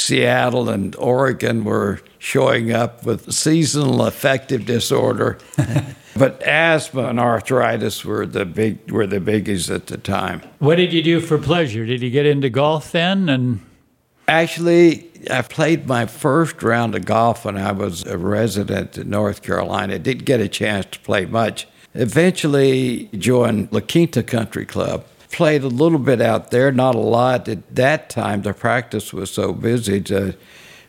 Seattle 0.01 0.69
and 0.69 0.97
Oregon 0.97 1.65
were 1.65 2.01
showing 2.19 2.73
up 2.73 3.05
with 3.05 3.33
seasonal 3.33 4.05
affective 4.05 4.67
disorder. 4.67 5.39
but 6.17 6.43
asthma 6.43 7.05
and 7.05 7.21
arthritis 7.21 8.05
were 8.05 8.27
the 8.27 8.45
big 8.45 8.91
were 8.91 9.07
the 9.07 9.21
biggies 9.21 9.75
at 9.75 9.87
the 9.87 9.99
time. 9.99 10.43
What 10.59 10.77
did 10.77 10.93
you 10.93 11.03
do 11.03 11.21
for 11.21 11.39
pleasure? 11.39 11.85
Did 11.87 12.03
you 12.03 12.11
get 12.11 12.27
into 12.27 12.51
golf 12.51 12.93
then? 12.93 13.29
And 13.29 13.61
Actually, 14.31 15.11
I 15.29 15.43
played 15.43 15.89
my 15.89 16.07
first 16.07 16.63
round 16.63 16.95
of 16.95 17.05
golf 17.05 17.45
when 17.45 17.59
I 17.59 17.73
was 17.73 18.07
a 18.07 18.17
resident 18.17 18.97
in 18.97 19.11
North 19.11 19.43
Carolina. 19.43 19.99
Didn't 19.99 20.25
get 20.25 20.39
a 20.39 20.47
chance 20.47 20.87
to 20.93 21.01
play 21.01 21.27
much. 21.27 21.67
Eventually, 21.95 23.11
joined 23.19 23.73
La 23.73 23.81
Quinta 23.81 24.23
Country 24.23 24.65
Club. 24.65 25.05
Played 25.31 25.63
a 25.63 25.69
little 25.69 25.99
bit 25.99 26.21
out 26.21 26.51
there, 26.51 26.73
not 26.73 26.95
a 26.95 26.99
lot. 26.99 27.49
At 27.49 27.75
that 27.75 28.11
time, 28.11 28.43
the 28.43 28.53
practice 28.53 29.13
was 29.13 29.31
so 29.31 29.53
busy 29.53 30.01
to 30.03 30.35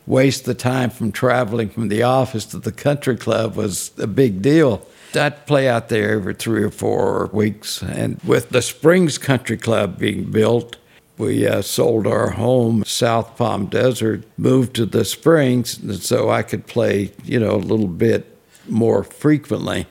waste 0.08 0.46
the 0.46 0.54
time 0.54 0.90
from 0.90 1.12
traveling 1.12 1.70
from 1.70 1.88
the 1.88 2.04
office 2.04 2.46
to 2.46 2.58
the 2.58 2.72
country 2.72 3.16
club 3.16 3.56
was 3.56 3.92
a 4.00 4.08
big 4.08 4.42
deal. 4.42 4.86
I'd 5.14 5.46
play 5.46 5.68
out 5.68 5.90
there 5.90 6.14
every 6.14 6.34
three 6.34 6.64
or 6.64 6.72
four 6.72 7.30
weeks. 7.34 7.82
And 7.84 8.20
with 8.24 8.50
the 8.50 8.62
Springs 8.62 9.18
Country 9.18 9.58
Club 9.58 10.00
being 10.00 10.32
built, 10.32 10.78
we 11.18 11.46
uh, 11.46 11.62
sold 11.62 12.08
our 12.08 12.32
home, 12.32 12.84
South 12.86 13.38
Palm 13.38 13.68
Desert, 13.68 14.24
moved 14.38 14.76
to 14.76 14.86
the 14.86 15.06
Springs, 15.06 15.78
and 15.78 16.02
so 16.02 16.30
I 16.30 16.42
could 16.42 16.66
play, 16.66 17.12
you 17.24 17.40
know, 17.40 17.56
a 17.56 17.58
little 17.58 17.88
bit 17.88 18.38
more 18.68 19.04
frequently. 19.04 19.86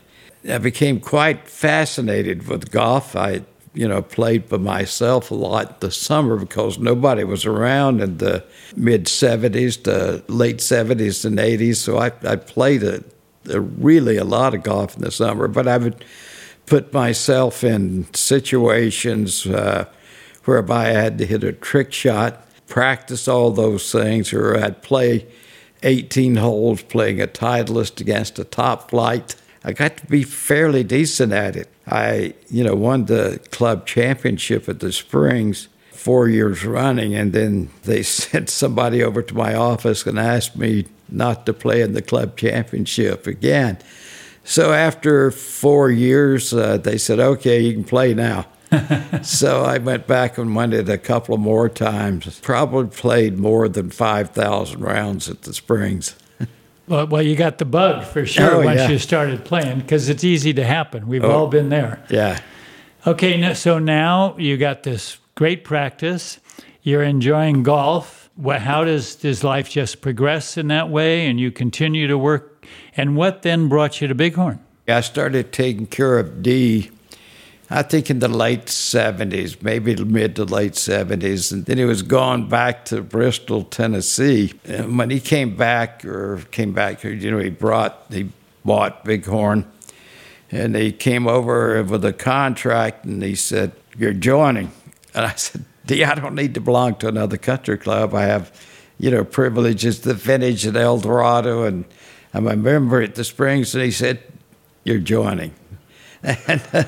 I 0.48 0.58
became 0.58 1.00
quite 1.00 1.48
fascinated 1.48 2.48
with 2.48 2.70
golf. 2.70 3.14
I, 3.14 3.42
you 3.72 3.86
know, 3.86 4.02
played 4.02 4.48
by 4.48 4.56
myself 4.56 5.30
a 5.30 5.34
lot 5.34 5.80
this 5.80 5.96
summer 5.96 6.36
because 6.36 6.78
nobody 6.78 7.24
was 7.24 7.46
around 7.46 8.00
in 8.00 8.18
the 8.18 8.44
mid 8.76 9.06
70s 9.06 9.82
to 9.84 10.24
late 10.32 10.58
70s 10.58 11.24
and 11.24 11.38
80s. 11.38 11.76
So 11.76 11.98
I, 11.98 12.12
I 12.22 12.36
played 12.36 12.82
a, 12.82 13.04
a 13.48 13.60
really 13.60 14.16
a 14.16 14.24
lot 14.24 14.54
of 14.54 14.62
golf 14.62 14.96
in 14.96 15.02
the 15.02 15.10
summer, 15.10 15.46
but 15.48 15.68
I 15.68 15.76
would 15.76 16.04
put 16.66 16.92
myself 16.92 17.62
in 17.64 18.12
situations. 18.12 19.46
Uh, 19.46 19.86
whereby 20.44 20.88
I 20.88 20.92
had 20.92 21.18
to 21.18 21.26
hit 21.26 21.44
a 21.44 21.52
trick 21.52 21.92
shot, 21.92 22.46
practice 22.66 23.28
all 23.28 23.50
those 23.50 23.90
things, 23.92 24.32
or 24.32 24.56
I'd 24.56 24.82
play 24.82 25.26
18 25.82 26.36
holes 26.36 26.82
playing 26.82 27.20
a 27.20 27.26
Titleist 27.26 28.00
against 28.00 28.38
a 28.38 28.44
top 28.44 28.90
flight. 28.90 29.34
I 29.64 29.72
got 29.72 29.98
to 29.98 30.06
be 30.06 30.22
fairly 30.22 30.84
decent 30.84 31.32
at 31.32 31.56
it. 31.56 31.68
I, 31.86 32.34
you 32.48 32.64
know, 32.64 32.74
won 32.74 33.06
the 33.06 33.40
club 33.50 33.86
championship 33.86 34.68
at 34.68 34.80
the 34.80 34.92
Springs 34.92 35.68
four 35.90 36.28
years 36.28 36.64
running, 36.64 37.14
and 37.14 37.32
then 37.32 37.70
they 37.82 38.02
sent 38.02 38.48
somebody 38.48 39.02
over 39.02 39.22
to 39.22 39.34
my 39.34 39.54
office 39.54 40.06
and 40.06 40.18
asked 40.18 40.56
me 40.56 40.86
not 41.08 41.44
to 41.46 41.52
play 41.52 41.82
in 41.82 41.92
the 41.92 42.02
club 42.02 42.36
championship 42.36 43.26
again. 43.26 43.78
So 44.44 44.72
after 44.72 45.30
four 45.30 45.90
years, 45.90 46.54
uh, 46.54 46.78
they 46.78 46.96
said, 46.96 47.20
"Okay, 47.20 47.60
you 47.60 47.74
can 47.74 47.84
play 47.84 48.14
now." 48.14 48.46
so 49.22 49.62
I 49.62 49.78
went 49.78 50.06
back 50.06 50.38
and 50.38 50.54
won 50.54 50.72
it 50.72 50.88
a 50.88 50.96
couple 50.96 51.34
of 51.34 51.40
more 51.40 51.68
times. 51.68 52.38
Probably 52.40 52.86
played 52.86 53.36
more 53.38 53.68
than 53.68 53.90
5,000 53.90 54.80
rounds 54.80 55.28
at 55.28 55.42
the 55.42 55.52
Springs. 55.52 56.14
Well, 56.90 57.06
well 57.06 57.22
you 57.22 57.36
got 57.36 57.58
the 57.58 57.64
bug 57.64 58.04
for 58.04 58.26
sure 58.26 58.56
Oh, 58.56 58.64
once 58.64 58.80
yeah. 58.80 58.88
you 58.90 58.98
started 58.98 59.44
playing 59.44 59.78
because 59.80 60.08
it's 60.08 60.24
easy 60.24 60.52
to 60.54 60.64
happen. 60.64 61.06
We've 61.08 61.24
oh, 61.24 61.30
all 61.30 61.46
been 61.46 61.70
there. 61.70 62.04
Yeah. 62.10 62.38
Okay, 63.06 63.54
so 63.54 63.78
now 63.78 64.36
you 64.36 64.58
got 64.58 64.82
this 64.82 65.16
great 65.34 65.64
practice. 65.64 66.38
You're 66.82 67.02
enjoying 67.02 67.62
golf. 67.62 68.28
Wha- 68.36 68.58
How 68.58 68.84
does 68.84 69.14
does 69.14 69.42
life 69.42 69.70
just 69.70 70.02
progress 70.02 70.56
in 70.58 70.68
that 70.68 70.90
way, 70.90 71.26
and 71.26 71.40
you 71.40 71.50
continue 71.50 72.06
to 72.08 72.18
work? 72.18 72.66
And 72.96 73.16
what 73.16 73.42
then 73.42 73.68
brought 73.68 74.00
you 74.00 74.08
to 74.08 74.14
Bighorn? 74.14 74.58
I 74.88 75.00
started 75.00 75.52
taking 75.52 75.86
care 75.86 76.18
of 76.18 76.42
Dee, 76.42 76.90
I 77.72 77.82
think 77.82 78.10
in 78.10 78.18
the 78.18 78.28
late 78.28 78.66
70s, 78.66 79.62
maybe 79.62 79.94
mid 79.94 80.34
to 80.36 80.44
late 80.44 80.72
70s. 80.72 81.52
And 81.52 81.66
then 81.66 81.78
he 81.78 81.84
was 81.84 82.02
gone 82.02 82.48
back 82.48 82.84
to 82.86 83.00
Bristol, 83.00 83.62
Tennessee. 83.62 84.54
And 84.64 84.98
when 84.98 85.10
he 85.10 85.20
came 85.20 85.54
back, 85.54 86.04
or 86.04 86.38
came 86.50 86.72
back, 86.72 87.04
you 87.04 87.30
know, 87.30 87.38
he 87.38 87.50
brought, 87.50 88.06
he 88.10 88.30
bought 88.64 89.04
Bighorn. 89.04 89.70
And 90.50 90.74
he 90.74 90.90
came 90.90 91.28
over 91.28 91.80
with 91.84 92.04
a 92.04 92.12
contract 92.12 93.04
and 93.04 93.22
he 93.22 93.36
said, 93.36 93.70
You're 93.96 94.14
joining. 94.14 94.72
And 95.14 95.24
I 95.24 95.34
said, 95.36 95.64
Dee, 95.86 96.02
I 96.02 96.16
don't 96.16 96.34
need 96.34 96.54
to 96.54 96.60
belong 96.60 96.96
to 96.96 97.08
another 97.08 97.36
country 97.36 97.78
club. 97.78 98.14
I 98.14 98.22
have, 98.22 98.50
you 98.98 99.12
know, 99.12 99.22
privileges 99.22 100.00
to 100.00 100.16
finish 100.16 100.66
at 100.66 100.74
El 100.74 100.98
Dorado 100.98 101.62
and 101.62 101.84
I'm 102.34 102.48
a 102.48 102.56
member 102.56 103.00
at 103.00 103.14
the 103.14 103.22
Springs. 103.22 103.76
And 103.76 103.84
he 103.84 103.92
said, 103.92 104.20
You're 104.82 104.98
joining. 104.98 105.54
And 106.22 106.62
uh, 106.72 106.84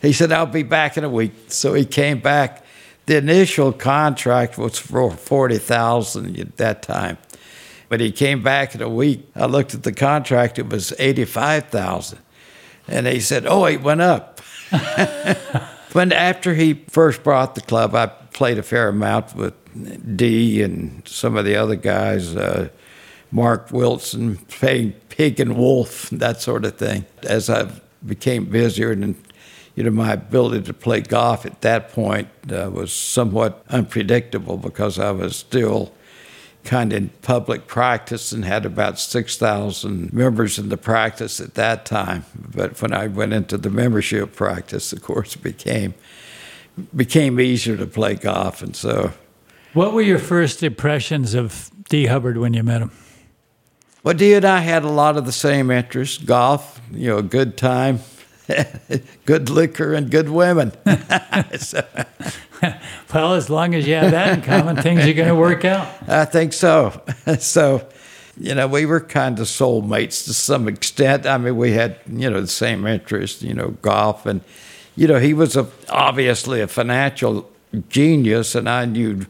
he 0.00 0.12
said, 0.12 0.32
I'll 0.32 0.46
be 0.46 0.62
back 0.62 0.96
in 0.96 1.04
a 1.04 1.08
week. 1.08 1.32
So 1.48 1.74
he 1.74 1.84
came 1.84 2.20
back. 2.20 2.64
The 3.06 3.16
initial 3.16 3.72
contract 3.72 4.56
was 4.56 4.78
for 4.78 5.10
40000 5.10 6.38
at 6.38 6.56
that 6.56 6.82
time. 6.82 7.18
But 7.88 8.00
he 8.00 8.12
came 8.12 8.42
back 8.42 8.74
in 8.74 8.82
a 8.82 8.88
week. 8.88 9.28
I 9.34 9.46
looked 9.46 9.74
at 9.74 9.82
the 9.82 9.92
contract, 9.92 10.58
it 10.58 10.68
was 10.68 10.92
85000 10.98 12.18
And 12.86 13.06
he 13.06 13.20
said, 13.20 13.46
Oh, 13.46 13.64
it 13.64 13.82
went 13.82 14.00
up. 14.00 14.40
when 15.92 16.12
after 16.12 16.54
he 16.54 16.74
first 16.88 17.24
brought 17.24 17.56
the 17.56 17.60
club, 17.60 17.94
I 17.94 18.06
played 18.06 18.58
a 18.58 18.62
fair 18.62 18.88
amount 18.88 19.34
with 19.34 19.54
Dee 20.16 20.62
and 20.62 21.02
some 21.06 21.36
of 21.36 21.44
the 21.44 21.56
other 21.56 21.76
guys, 21.76 22.36
uh, 22.36 22.68
Mark 23.32 23.70
Wilson, 23.72 24.36
playing 24.36 24.92
Pig 25.08 25.40
and 25.40 25.56
Wolf, 25.56 26.10
that 26.10 26.40
sort 26.40 26.64
of 26.64 26.76
thing. 26.76 27.06
As 27.24 27.50
I 27.50 27.70
became 28.04 28.46
busier 28.46 28.92
and 28.92 29.14
you 29.74 29.84
know, 29.84 29.90
my 29.90 30.12
ability 30.12 30.62
to 30.64 30.74
play 30.74 31.00
golf 31.00 31.46
at 31.46 31.60
that 31.62 31.90
point 31.90 32.28
uh, 32.52 32.70
was 32.70 32.92
somewhat 32.92 33.64
unpredictable 33.70 34.56
because 34.56 34.98
I 34.98 35.10
was 35.12 35.36
still 35.36 35.92
kind 36.64 36.92
of 36.92 36.98
in 36.98 37.08
public 37.22 37.66
practice 37.66 38.32
and 38.32 38.44
had 38.44 38.66
about 38.66 38.98
6,000 38.98 40.12
members 40.12 40.58
in 40.58 40.68
the 40.68 40.76
practice 40.76 41.40
at 41.40 41.54
that 41.54 41.86
time. 41.86 42.24
But 42.34 42.80
when 42.82 42.92
I 42.92 43.06
went 43.06 43.32
into 43.32 43.56
the 43.56 43.70
membership 43.70 44.34
practice, 44.34 44.92
of 44.92 45.02
course, 45.02 45.36
it 45.36 45.42
became 45.42 45.94
became 46.94 47.40
easier 47.40 47.76
to 47.76 47.86
play 47.86 48.14
golf, 48.14 48.62
and 48.62 48.74
so. 48.74 49.12
What 49.74 49.92
were 49.92 50.02
your 50.02 50.18
first 50.18 50.62
impressions 50.62 51.34
of 51.34 51.70
Dee 51.88 52.06
Hubbard 52.06 52.38
when 52.38 52.54
you 52.54 52.62
met 52.62 52.80
him? 52.80 52.90
Well, 54.02 54.14
Dee 54.14 54.34
and 54.34 54.44
I 54.44 54.60
had 54.60 54.82
a 54.84 54.88
lot 54.90 55.16
of 55.16 55.26
the 55.26 55.32
same 55.32 55.70
interests: 55.70 56.18
golf, 56.18 56.80
you 56.90 57.08
know, 57.08 57.22
good 57.22 57.56
time, 57.56 58.00
good 59.26 59.50
liquor, 59.50 59.94
and 59.94 60.10
good 60.10 60.28
women. 60.28 60.72
So, 61.58 61.84
Well, 63.14 63.34
as 63.34 63.50
long 63.50 63.74
as 63.74 63.86
you 63.86 63.94
have 63.94 64.10
that 64.12 64.38
in 64.38 64.42
common, 64.42 64.76
things 64.76 65.06
are 65.06 65.12
going 65.12 65.28
to 65.28 65.34
work 65.34 65.64
out. 65.64 65.88
I 66.08 66.24
think 66.24 66.52
so. 66.52 67.00
So, 67.38 67.86
you 68.38 68.54
know, 68.54 68.66
we 68.66 68.86
were 68.86 69.00
kind 69.00 69.38
of 69.38 69.46
soulmates 69.46 70.24
to 70.24 70.34
some 70.34 70.68
extent. 70.68 71.26
I 71.26 71.38
mean, 71.38 71.56
we 71.56 71.72
had, 71.72 71.98
you 72.06 72.30
know, 72.30 72.40
the 72.40 72.46
same 72.46 72.86
interests, 72.86 73.42
you 73.42 73.54
know, 73.54 73.70
golf. 73.82 74.26
And, 74.26 74.42
you 74.96 75.08
know, 75.08 75.18
he 75.18 75.34
was 75.34 75.56
a, 75.56 75.66
obviously 75.88 76.60
a 76.60 76.66
financial 76.66 77.50
genius, 77.88 78.54
and 78.54 78.68
I 78.68 78.84
knew 78.84 79.26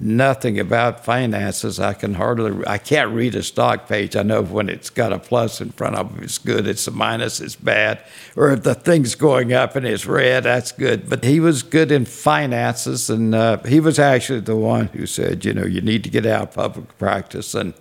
nothing 0.00 0.58
about 0.58 1.04
finances. 1.04 1.78
I 1.78 1.92
can 1.92 2.14
hardly, 2.14 2.66
I 2.66 2.78
can't 2.78 3.10
read 3.12 3.34
a 3.36 3.42
stock 3.42 3.86
page. 3.88 4.16
I 4.16 4.22
know 4.22 4.42
when 4.42 4.68
it's 4.68 4.90
got 4.90 5.12
a 5.12 5.18
plus 5.18 5.60
in 5.60 5.70
front 5.70 5.94
of 5.96 6.18
it, 6.18 6.24
it's 6.24 6.38
good. 6.38 6.66
It's 6.66 6.86
a 6.88 6.90
minus, 6.90 7.40
it's 7.40 7.54
bad. 7.56 8.02
Or 8.34 8.50
if 8.50 8.62
the 8.64 8.74
thing's 8.74 9.14
going 9.14 9.52
up 9.52 9.76
and 9.76 9.86
it's 9.86 10.04
red, 10.06 10.42
that's 10.44 10.72
good. 10.72 11.08
But 11.08 11.22
he 11.24 11.38
was 11.40 11.62
good 11.62 11.92
in 11.92 12.04
finances, 12.04 13.08
and 13.10 13.34
uh, 13.34 13.58
he 13.64 13.78
was 13.80 13.98
actually 13.98 14.40
the 14.40 14.56
one 14.56 14.86
who 14.88 15.06
said, 15.06 15.44
you 15.44 15.54
know, 15.54 15.64
you 15.64 15.80
need 15.80 16.02
to 16.04 16.10
get 16.10 16.26
out 16.26 16.42
of 16.42 16.54
public 16.54 16.98
practice 16.98 17.54
and 17.54 17.74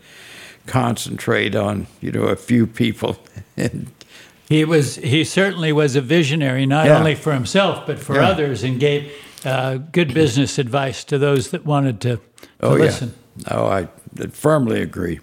concentrate 0.67 1.55
on, 1.55 1.87
you 2.01 2.11
know, 2.11 2.23
a 2.23 2.35
few 2.35 2.67
people. 2.67 3.17
and 3.57 3.91
he 4.49 4.63
was, 4.63 4.95
he 4.97 5.23
certainly 5.23 5.71
was 5.71 5.95
a 5.95 6.01
visionary, 6.01 6.65
not 6.65 6.85
Yeah. 6.85 6.99
only 6.99 7.15
for 7.15 7.33
himself 7.33 7.87
but 7.87 7.97
for 7.99 8.15
Yeah. 8.15 8.27
others, 8.29 8.63
and 8.63 8.79
gave 8.79 9.11
uh, 9.45 9.77
good 9.77 10.13
business 10.13 10.59
advice 10.59 11.03
to 11.05 11.17
those 11.17 11.51
that 11.51 11.65
wanted 11.65 12.01
to, 12.01 12.17
to 12.17 12.21
oh, 12.61 12.73
listen. 12.73 13.13
yeah. 13.37 13.47
Oh, 13.51 13.67
I 13.67 13.87
firmly 14.27 14.81
agree. 14.81 15.19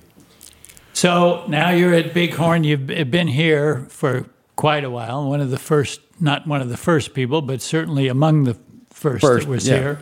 So 0.93 1.45
now 1.47 1.71
you're 1.71 1.95
at 1.95 2.13
Bighorn. 2.13 2.65
You've 2.65 2.87
been 2.87 3.29
here 3.29 3.87
for 3.89 4.27
quite 4.57 4.83
a 4.83 4.91
while. 4.91 5.29
One 5.29 5.41
of 5.41 5.51
the 5.51 5.59
first, 5.59 6.01
not 6.21 6.47
one 6.47 6.61
of 6.61 6.69
the 6.69 6.77
first 6.77 7.15
people, 7.15 7.43
but 7.43 7.63
certainly 7.63 8.09
among 8.09 8.45
the 8.45 8.57
first, 8.91 9.21
First, 9.21 9.47
that 9.47 9.51
was 9.51 9.69
yeah. 9.69 9.77
here. 9.77 9.99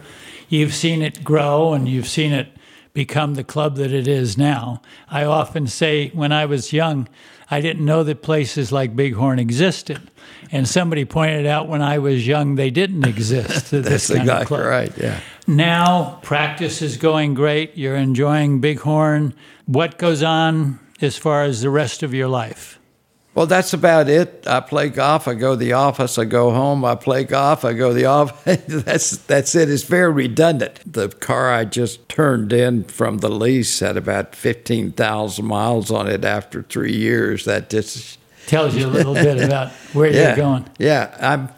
You've 0.48 0.74
seen 0.74 1.02
it 1.02 1.22
grow 1.22 1.74
and 1.74 1.86
you've 1.88 2.08
seen 2.08 2.32
it 2.32 2.48
become 2.94 3.34
the 3.34 3.44
club 3.44 3.76
that 3.76 3.92
it 3.92 4.08
is 4.08 4.38
now. 4.38 4.80
I 5.08 5.24
often 5.24 5.66
say 5.66 6.08
when 6.14 6.32
I 6.32 6.46
was 6.46 6.72
young, 6.72 7.08
I 7.50 7.60
didn't 7.60 7.84
know 7.84 8.02
that 8.04 8.22
places 8.22 8.72
like 8.72 8.96
Bighorn 8.96 9.38
existed. 9.38 10.10
And 10.50 10.68
somebody 10.68 11.04
pointed 11.04 11.46
out 11.46 11.68
when 11.68 11.82
I 11.82 11.98
was 11.98 12.26
young 12.26 12.56
they 12.56 12.70
didn't 12.70 13.04
exist. 13.08 13.70
That's 13.70 14.10
exactly 14.10 14.58
right. 14.60 14.92
Yeah. 14.96 15.20
Now 15.46 16.18
practice 16.22 16.82
is 16.82 16.96
going 16.96 17.34
great. 17.34 17.76
You're 17.76 17.96
enjoying 17.96 18.60
Bighorn. 18.60 19.34
What 19.66 19.98
goes 19.98 20.22
on 20.22 20.78
as 21.00 21.16
far 21.16 21.42
as 21.44 21.62
the 21.62 21.70
rest 21.70 22.02
of 22.02 22.14
your 22.14 22.28
life? 22.28 22.78
Well, 23.36 23.46
that's 23.46 23.72
about 23.72 24.08
it. 24.08 24.44
I 24.46 24.60
play 24.60 24.88
golf. 24.88 25.28
I 25.28 25.34
go 25.34 25.50
to 25.50 25.56
the 25.56 25.74
office. 25.74 26.18
I 26.18 26.24
go 26.24 26.50
home. 26.50 26.84
I 26.84 26.96
play 26.96 27.22
golf. 27.22 27.64
I 27.64 27.74
go 27.74 27.88
to 27.90 27.94
the 27.94 28.06
office. 28.06 28.62
that's 28.66 29.18
that's 29.18 29.54
it. 29.54 29.70
It's 29.70 29.84
very 29.84 30.10
redundant. 30.10 30.80
The 30.90 31.10
car 31.10 31.52
I 31.52 31.66
just 31.66 32.08
turned 32.08 32.52
in 32.52 32.84
from 32.84 33.18
the 33.18 33.28
lease 33.28 33.78
had 33.80 33.96
about 33.96 34.34
fifteen 34.34 34.90
thousand 34.90 35.44
miles 35.44 35.92
on 35.92 36.08
it 36.08 36.24
after 36.24 36.62
three 36.62 36.96
years. 36.96 37.44
That 37.44 37.70
just 37.70 38.18
Tells 38.46 38.76
you 38.76 38.86
a 38.86 38.88
little 38.88 39.14
bit 39.14 39.42
about 39.44 39.72
where 39.92 40.10
yeah, 40.10 40.28
you're 40.28 40.36
going. 40.36 40.70
Yeah, 40.78 41.16
I'm 41.20 41.50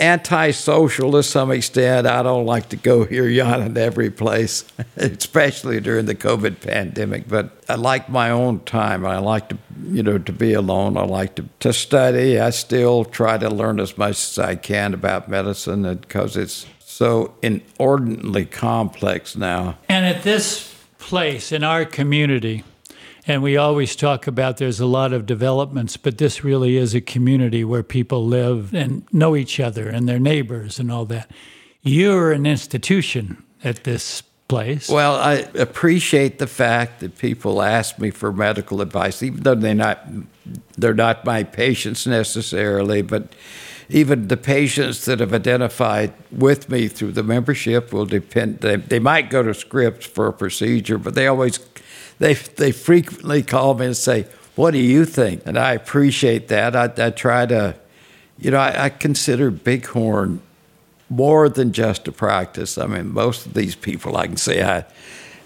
antisocial 0.00 1.12
to 1.12 1.22
some 1.22 1.52
extent. 1.52 2.06
I 2.06 2.22
don't 2.22 2.46
like 2.46 2.70
to 2.70 2.76
go 2.76 3.04
here, 3.04 3.28
yon, 3.28 3.62
and 3.62 3.78
every 3.78 4.10
place, 4.10 4.64
especially 4.96 5.80
during 5.80 6.06
the 6.06 6.16
COVID 6.16 6.60
pandemic. 6.60 7.28
But 7.28 7.50
I 7.68 7.76
like 7.76 8.08
my 8.08 8.30
own 8.30 8.60
time. 8.60 9.06
I 9.06 9.18
like 9.18 9.50
to, 9.50 9.58
you 9.84 10.02
know, 10.02 10.18
to 10.18 10.32
be 10.32 10.52
alone. 10.52 10.96
I 10.96 11.04
like 11.04 11.36
to, 11.36 11.44
to 11.60 11.72
study. 11.72 12.38
I 12.38 12.50
still 12.50 13.04
try 13.04 13.38
to 13.38 13.48
learn 13.48 13.80
as 13.80 13.96
much 13.98 14.12
as 14.12 14.38
I 14.38 14.56
can 14.56 14.94
about 14.94 15.28
medicine 15.28 15.82
because 15.96 16.36
it's 16.36 16.66
so 16.78 17.34
inordinately 17.42 18.44
complex 18.44 19.36
now. 19.36 19.78
And 19.88 20.04
at 20.06 20.22
this 20.22 20.74
place 20.98 21.52
in 21.52 21.64
our 21.64 21.84
community, 21.84 22.64
and 23.26 23.42
we 23.42 23.56
always 23.56 23.94
talk 23.94 24.26
about 24.26 24.56
there's 24.56 24.80
a 24.80 24.86
lot 24.86 25.12
of 25.12 25.26
developments, 25.26 25.96
but 25.96 26.18
this 26.18 26.42
really 26.42 26.76
is 26.76 26.94
a 26.94 27.00
community 27.00 27.64
where 27.64 27.82
people 27.82 28.26
live 28.26 28.74
and 28.74 29.04
know 29.12 29.36
each 29.36 29.60
other 29.60 29.88
and 29.88 30.08
their 30.08 30.18
neighbors 30.18 30.80
and 30.80 30.90
all 30.90 31.04
that. 31.06 31.30
You're 31.82 32.32
an 32.32 32.46
institution 32.46 33.42
at 33.62 33.84
this 33.84 34.22
place. 34.52 34.88
Well, 34.88 35.16
I 35.16 35.46
appreciate 35.54 36.38
the 36.38 36.46
fact 36.46 37.00
that 37.00 37.16
people 37.16 37.62
ask 37.62 37.98
me 37.98 38.10
for 38.10 38.30
medical 38.32 38.82
advice, 38.82 39.22
even 39.22 39.42
though 39.42 39.54
they're 39.54 39.74
not 39.74 40.06
they're 40.76 40.92
not 40.92 41.24
my 41.24 41.42
patients 41.42 42.06
necessarily, 42.06 43.00
but 43.00 43.32
even 43.88 44.28
the 44.28 44.36
patients 44.36 45.06
that 45.06 45.20
have 45.20 45.32
identified 45.32 46.12
with 46.30 46.68
me 46.68 46.88
through 46.88 47.12
the 47.12 47.22
membership 47.22 47.92
will 47.92 48.04
depend. 48.04 48.60
They, 48.60 48.76
they 48.76 48.98
might 48.98 49.30
go 49.30 49.42
to 49.42 49.54
Scripps 49.54 50.04
for 50.04 50.26
a 50.26 50.32
procedure, 50.32 50.98
but 50.98 51.14
they 51.14 51.26
always 51.26 51.58
they 52.18 52.34
they 52.34 52.72
frequently 52.72 53.42
call 53.42 53.72
me 53.72 53.86
and 53.86 53.96
say, 53.96 54.26
"What 54.54 54.72
do 54.72 54.78
you 54.78 55.06
think?" 55.06 55.42
And 55.46 55.58
I 55.58 55.72
appreciate 55.72 56.48
that. 56.48 56.76
I, 56.76 57.06
I 57.06 57.10
try 57.10 57.46
to, 57.46 57.74
you 58.38 58.50
know, 58.50 58.58
I, 58.58 58.84
I 58.84 58.88
consider 58.90 59.50
Bighorn 59.50 60.42
more 61.12 61.48
than 61.48 61.72
just 61.72 62.08
a 62.08 62.12
practice. 62.12 62.78
I 62.78 62.86
mean, 62.86 63.12
most 63.12 63.46
of 63.46 63.54
these 63.54 63.74
people 63.74 64.16
I 64.16 64.26
can 64.26 64.36
say 64.36 64.62
I 64.62 64.84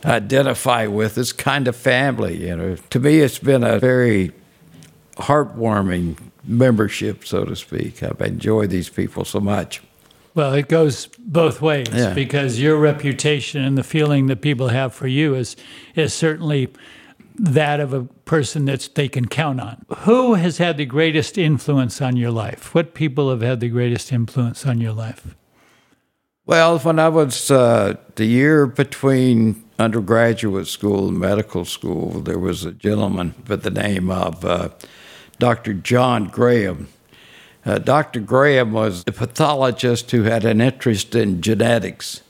identify 0.05 0.87
with 0.87 1.19
is 1.19 1.33
kind 1.33 1.67
of 1.69 1.75
family. 1.77 2.47
You 2.49 2.57
know, 2.57 2.77
to 2.91 3.01
me, 3.01 3.19
it's 3.21 3.39
been 3.41 3.65
a 3.65 3.79
very 3.79 4.33
heartwarming 5.17 6.17
membership, 6.45 7.25
so 7.27 7.45
to 7.45 7.57
speak. 7.57 8.03
I've 8.03 8.21
enjoyed 8.21 8.71
these 8.71 8.89
people 8.89 9.25
so 9.25 9.41
much. 9.41 9.83
Well, 10.35 10.53
it 10.53 10.69
goes 10.69 11.07
both 11.19 11.63
ways 11.63 11.87
Yeah. 11.93 12.13
because 12.13 12.61
your 12.61 12.77
reputation 12.77 13.63
and 13.65 13.77
the 13.79 13.83
feeling 13.83 14.27
that 14.27 14.43
people 14.43 14.69
have 14.69 14.93
for 14.95 15.07
you 15.07 15.35
is 15.35 15.57
is 15.95 16.13
certainly 16.13 16.69
that 17.39 17.81
of 17.81 17.93
a 17.95 18.03
person 18.25 18.67
that 18.67 18.89
they 18.95 19.09
can 19.09 19.27
count 19.29 19.61
on. 19.61 19.85
Who 20.01 20.35
has 20.35 20.59
had 20.59 20.77
the 20.77 20.85
greatest 20.87 21.37
influence 21.39 22.01
on 22.03 22.17
your 22.17 22.31
life? 22.31 22.75
What 22.75 22.93
people 22.95 23.31
have 23.31 23.41
had 23.43 23.61
the 23.61 23.69
greatest 23.69 24.13
influence 24.13 24.67
on 24.67 24.79
your 24.81 24.93
life? 24.93 25.35
Well, 26.47 26.79
when 26.79 27.01
I 27.01 27.09
was 27.09 27.51
uh, 27.51 27.97
the 28.15 28.25
year 28.25 28.69
between 28.69 29.65
undergraduate 29.81 30.69
school 30.69 31.09
and 31.09 31.19
medical 31.19 31.65
school, 31.65 32.21
there 32.21 32.39
was 32.39 32.65
a 32.65 32.71
gentleman 32.71 33.35
by 33.49 33.57
the 33.57 33.71
name 33.73 34.13
of 34.13 34.45
uh, 34.45 34.69
Dr. 35.41 35.75
John 35.75 36.29
Graham. 36.29 36.87
Uh, 37.65 37.79
Dr. 37.79 38.21
Graham 38.21 38.73
was 38.73 39.03
a 39.09 39.13
pathologist 39.13 40.13
who 40.13 40.23
had 40.23 40.45
an 40.45 40.61
interest 40.61 41.17
in 41.17 41.43
genetics. 41.43 42.23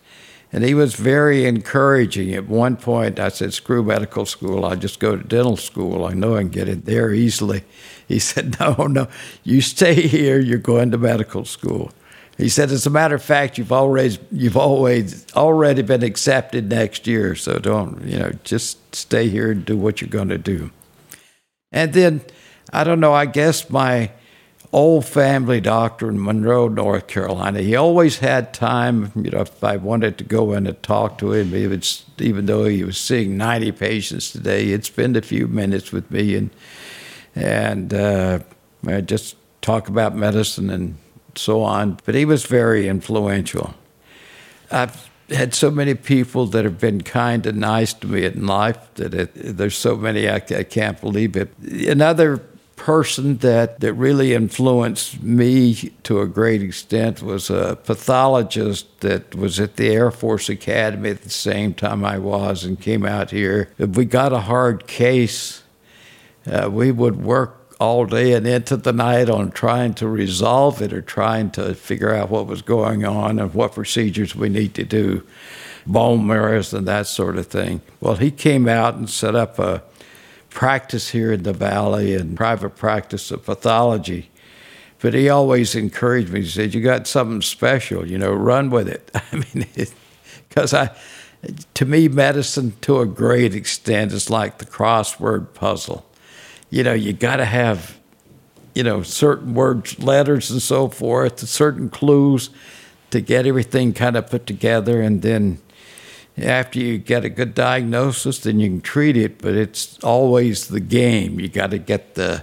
And 0.50 0.64
he 0.64 0.72
was 0.72 0.94
very 0.94 1.44
encouraging. 1.44 2.32
At 2.32 2.48
one 2.48 2.78
point, 2.78 3.20
I 3.20 3.28
said, 3.28 3.52
screw 3.52 3.82
medical 3.82 4.24
school. 4.24 4.64
I'll 4.64 4.76
just 4.76 4.98
go 4.98 5.14
to 5.14 5.22
dental 5.22 5.58
school. 5.58 6.06
I 6.06 6.14
know 6.14 6.36
I 6.36 6.40
can 6.40 6.48
get 6.48 6.70
in 6.70 6.80
there 6.80 7.12
easily. 7.12 7.64
He 8.08 8.18
said, 8.18 8.58
no, 8.60 8.86
no, 8.86 9.08
you 9.44 9.60
stay 9.60 10.06
here. 10.08 10.40
You're 10.40 10.56
going 10.56 10.90
to 10.92 10.96
medical 10.96 11.44
school. 11.44 11.90
He 12.36 12.50
said, 12.50 12.70
as 12.70 12.86
a 12.86 12.90
matter 12.90 13.14
of 13.14 13.22
fact, 13.22 13.56
you've 13.56 13.72
always, 13.72 14.18
you've 14.30 14.58
always 14.58 15.26
already 15.34 15.82
been 15.82 16.02
accepted 16.02 16.68
next 16.68 17.06
year. 17.06 17.34
So 17.34 17.58
don't, 17.58 18.02
you 18.02 18.18
know, 18.18 18.32
just 18.44 18.94
stay 18.94 19.28
here 19.28 19.50
and 19.50 19.64
do 19.64 19.76
what 19.76 20.00
you're 20.00 20.10
going 20.10 20.28
to 20.28 20.38
do. 20.38 20.70
And 21.72 21.94
then, 21.94 22.20
I 22.72 22.84
don't 22.84 23.00
know, 23.00 23.14
I 23.14 23.24
guess 23.24 23.70
my 23.70 24.10
old 24.70 25.06
family 25.06 25.62
doctor 25.62 26.10
in 26.10 26.22
Monroe, 26.22 26.68
North 26.68 27.06
Carolina, 27.06 27.62
he 27.62 27.74
always 27.74 28.18
had 28.18 28.52
time, 28.52 29.12
you 29.14 29.30
know, 29.30 29.40
if 29.40 29.64
I 29.64 29.76
wanted 29.76 30.18
to 30.18 30.24
go 30.24 30.52
in 30.52 30.66
and 30.66 30.82
talk 30.82 31.16
to 31.18 31.32
him, 31.32 31.52
would, 31.52 31.88
even 32.18 32.44
though 32.44 32.64
he 32.66 32.84
was 32.84 32.98
seeing 32.98 33.38
90 33.38 33.72
patients 33.72 34.30
today, 34.30 34.66
he'd 34.66 34.84
spend 34.84 35.16
a 35.16 35.22
few 35.22 35.48
minutes 35.48 35.90
with 35.90 36.10
me 36.10 36.34
and, 36.34 36.50
and 37.34 37.94
uh, 37.94 38.40
just 39.06 39.36
talk 39.62 39.88
about 39.88 40.14
medicine 40.14 40.68
and 40.68 40.98
so 41.38 41.62
on. 41.62 41.98
But 42.04 42.14
he 42.14 42.24
was 42.24 42.44
very 42.44 42.88
influential. 42.88 43.74
I've 44.70 45.08
had 45.28 45.54
so 45.54 45.70
many 45.70 45.94
people 45.94 46.46
that 46.46 46.64
have 46.64 46.78
been 46.78 47.02
kind 47.02 47.46
and 47.46 47.58
nice 47.58 47.92
to 47.94 48.06
me 48.06 48.24
in 48.24 48.46
life 48.46 48.78
that 48.94 49.14
it, 49.14 49.30
there's 49.34 49.76
so 49.76 49.96
many 49.96 50.28
I, 50.28 50.36
I 50.36 50.62
can't 50.62 51.00
believe 51.00 51.36
it. 51.36 51.56
Another 51.58 52.42
person 52.76 53.38
that, 53.38 53.80
that 53.80 53.94
really 53.94 54.34
influenced 54.34 55.22
me 55.22 55.74
to 56.04 56.20
a 56.20 56.26
great 56.26 56.62
extent 56.62 57.22
was 57.22 57.50
a 57.50 57.76
pathologist 57.82 59.00
that 59.00 59.34
was 59.34 59.58
at 59.58 59.76
the 59.76 59.88
Air 59.88 60.10
Force 60.10 60.48
Academy 60.48 61.10
at 61.10 61.22
the 61.22 61.30
same 61.30 61.74
time 61.74 62.04
I 62.04 62.18
was 62.18 62.64
and 62.64 62.80
came 62.80 63.04
out 63.04 63.30
here. 63.30 63.70
If 63.78 63.96
we 63.96 64.04
got 64.04 64.32
a 64.32 64.40
hard 64.40 64.86
case, 64.86 65.62
uh, 66.46 66.70
we 66.70 66.92
would 66.92 67.16
work 67.16 67.55
all 67.78 68.06
day 68.06 68.32
and 68.32 68.46
into 68.46 68.76
the 68.76 68.92
night 68.92 69.28
on 69.28 69.50
trying 69.50 69.94
to 69.94 70.08
resolve 70.08 70.80
it 70.80 70.92
or 70.92 71.02
trying 71.02 71.50
to 71.50 71.74
figure 71.74 72.14
out 72.14 72.30
what 72.30 72.46
was 72.46 72.62
going 72.62 73.04
on 73.04 73.38
and 73.38 73.52
what 73.52 73.74
procedures 73.74 74.34
we 74.34 74.48
need 74.48 74.74
to 74.74 74.84
do, 74.84 75.22
bone 75.86 76.26
marrows 76.26 76.72
and 76.72 76.88
that 76.88 77.06
sort 77.06 77.36
of 77.36 77.46
thing. 77.46 77.80
Well, 78.00 78.16
he 78.16 78.30
came 78.30 78.66
out 78.66 78.94
and 78.94 79.08
set 79.10 79.34
up 79.34 79.58
a 79.58 79.82
practice 80.48 81.10
here 81.10 81.32
in 81.32 81.42
the 81.42 81.52
valley 81.52 82.14
and 82.14 82.36
private 82.36 82.76
practice 82.76 83.30
of 83.30 83.44
pathology. 83.44 84.30
But 85.00 85.12
he 85.12 85.28
always 85.28 85.74
encouraged 85.74 86.30
me. 86.30 86.40
He 86.40 86.48
said, 86.48 86.72
"You 86.72 86.80
got 86.80 87.06
something 87.06 87.42
special, 87.42 88.08
you 88.08 88.16
know, 88.16 88.32
run 88.32 88.70
with 88.70 88.88
it." 88.88 89.10
I 89.32 89.36
mean, 89.36 89.66
because 90.48 90.72
I, 90.72 90.90
to 91.74 91.84
me, 91.84 92.08
medicine 92.08 92.72
to 92.80 93.00
a 93.00 93.06
great 93.06 93.54
extent 93.54 94.12
is 94.12 94.30
like 94.30 94.56
the 94.56 94.64
crossword 94.64 95.52
puzzle 95.52 96.06
you 96.70 96.82
know, 96.82 96.92
you 96.92 97.12
got 97.12 97.36
to 97.36 97.44
have, 97.44 97.98
you 98.74 98.82
know, 98.82 99.02
certain 99.02 99.54
words, 99.54 99.98
letters, 99.98 100.50
and 100.50 100.60
so 100.60 100.88
forth, 100.88 101.40
certain 101.40 101.88
clues 101.88 102.50
to 103.10 103.20
get 103.20 103.46
everything 103.46 103.92
kind 103.92 104.16
of 104.16 104.28
put 104.28 104.46
together, 104.46 105.00
and 105.00 105.22
then 105.22 105.58
after 106.38 106.78
you 106.78 106.98
get 106.98 107.24
a 107.24 107.30
good 107.30 107.54
diagnosis, 107.54 108.40
then 108.40 108.60
you 108.60 108.68
can 108.68 108.80
treat 108.82 109.16
it, 109.16 109.38
but 109.38 109.54
it's 109.54 109.98
always 110.00 110.68
the 110.68 110.80
game. 110.80 111.40
You 111.40 111.48
got 111.48 111.70
to 111.70 111.78
get 111.78 112.14
the 112.14 112.42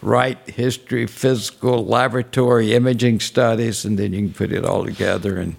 right 0.00 0.38
history, 0.48 1.06
physical, 1.06 1.84
laboratory, 1.84 2.74
imaging 2.74 3.20
studies, 3.20 3.84
and 3.84 3.98
then 3.98 4.12
you 4.12 4.20
can 4.20 4.34
put 4.34 4.52
it 4.52 4.64
all 4.64 4.84
together 4.84 5.38
and 5.38 5.56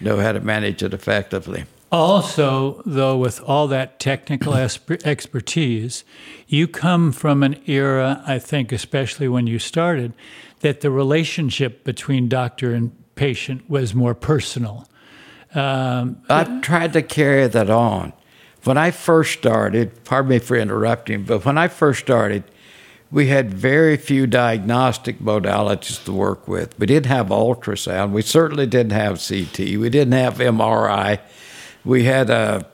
know 0.00 0.18
how 0.18 0.32
to 0.32 0.40
manage 0.40 0.82
it 0.82 0.94
effectively. 0.94 1.64
Also, 1.92 2.82
though, 2.84 3.16
with 3.16 3.40
all 3.42 3.68
that 3.68 4.00
technical 4.00 4.54
expertise, 4.54 6.04
you 6.48 6.66
come 6.66 7.12
from 7.12 7.42
an 7.42 7.60
era, 7.66 8.22
I 8.26 8.38
think, 8.38 8.72
especially 8.72 9.28
when 9.28 9.46
you 9.46 9.58
started, 9.58 10.12
that 10.60 10.80
the 10.80 10.90
relationship 10.90 11.84
between 11.84 12.28
doctor 12.28 12.74
and 12.74 12.92
patient 13.14 13.68
was 13.70 13.94
more 13.94 14.14
personal. 14.14 14.86
Um, 15.54 16.22
I've 16.28 16.60
tried 16.60 16.92
to 16.94 17.02
carry 17.02 17.46
that 17.46 17.70
on. 17.70 18.12
When 18.64 18.76
I 18.76 18.90
first 18.90 19.32
started, 19.38 20.04
pardon 20.04 20.30
me 20.30 20.38
for 20.40 20.56
interrupting, 20.56 21.22
but 21.22 21.44
when 21.44 21.56
I 21.56 21.68
first 21.68 22.00
started, 22.00 22.42
we 23.12 23.28
had 23.28 23.54
very 23.54 23.96
few 23.96 24.26
diagnostic 24.26 25.20
modalities 25.20 26.04
to 26.04 26.12
work 26.12 26.48
with. 26.48 26.76
We 26.78 26.86
didn't 26.86 27.06
have 27.06 27.28
ultrasound. 27.28 28.10
We 28.10 28.22
certainly 28.22 28.66
didn't 28.66 28.92
have 28.92 29.24
CT. 29.24 29.58
We 29.78 29.88
didn't 29.88 30.12
have 30.12 30.38
MRI. 30.38 31.20
We 31.86 32.04
had 32.04 32.30
a, 32.30 32.66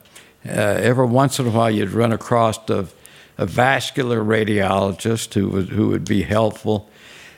uh, 0.46 0.50
every 0.50 1.06
once 1.06 1.38
in 1.38 1.46
a 1.46 1.50
while 1.50 1.70
you'd 1.70 1.90
run 1.90 2.12
across 2.12 2.58
a, 2.70 2.88
a 3.36 3.46
vascular 3.46 4.24
radiologist 4.24 5.34
who 5.34 5.48
would, 5.50 5.68
who 5.68 5.88
would 5.88 6.06
be 6.06 6.22
helpful. 6.22 6.88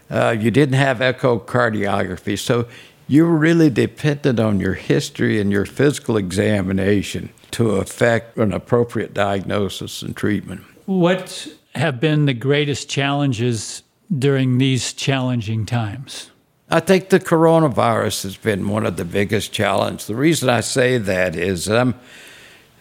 Uh, 0.08 0.36
you 0.38 0.50
didn't 0.52 0.76
have 0.76 0.98
echocardiography. 0.98 2.38
So 2.38 2.68
you 3.08 3.24
were 3.26 3.36
really 3.36 3.70
dependent 3.70 4.38
on 4.38 4.60
your 4.60 4.74
history 4.74 5.40
and 5.40 5.50
your 5.50 5.66
physical 5.66 6.16
examination 6.16 7.30
to 7.50 7.72
affect 7.72 8.36
an 8.38 8.52
appropriate 8.52 9.12
diagnosis 9.12 10.00
and 10.00 10.16
treatment. 10.16 10.62
What 10.86 11.48
have 11.74 11.98
been 11.98 12.26
the 12.26 12.34
greatest 12.34 12.88
challenges 12.88 13.82
during 14.16 14.58
these 14.58 14.92
challenging 14.92 15.66
times? 15.66 16.30
I 16.74 16.80
think 16.80 17.10
the 17.10 17.20
coronavirus 17.20 18.24
has 18.24 18.36
been 18.36 18.68
one 18.68 18.84
of 18.84 18.96
the 18.96 19.04
biggest 19.04 19.52
challenges. 19.52 20.08
The 20.08 20.16
reason 20.16 20.48
I 20.48 20.60
say 20.60 20.98
that 20.98 21.36
is 21.36 21.68
I'm 21.68 21.94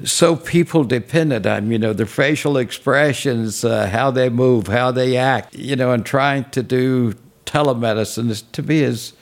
so 0.04 0.36
people 0.36 0.84
dependent 0.84 1.46
on 1.46 1.70
you 1.70 1.78
know 1.78 1.94
their 1.94 2.08
facial 2.08 2.58
expressions, 2.58 3.64
uh, 3.64 3.88
how 3.90 4.10
they 4.10 4.30
move, 4.30 4.66
how 4.66 4.90
they 4.90 5.16
act. 5.16 5.54
You 5.54 5.76
know, 5.76 5.92
and 5.92 6.04
trying 6.04 6.46
to 6.46 6.64
do 6.64 7.14
telemedicine 7.46 8.32
is 8.32 8.42
to 8.42 8.64
me 8.64 8.82
is 8.82 9.14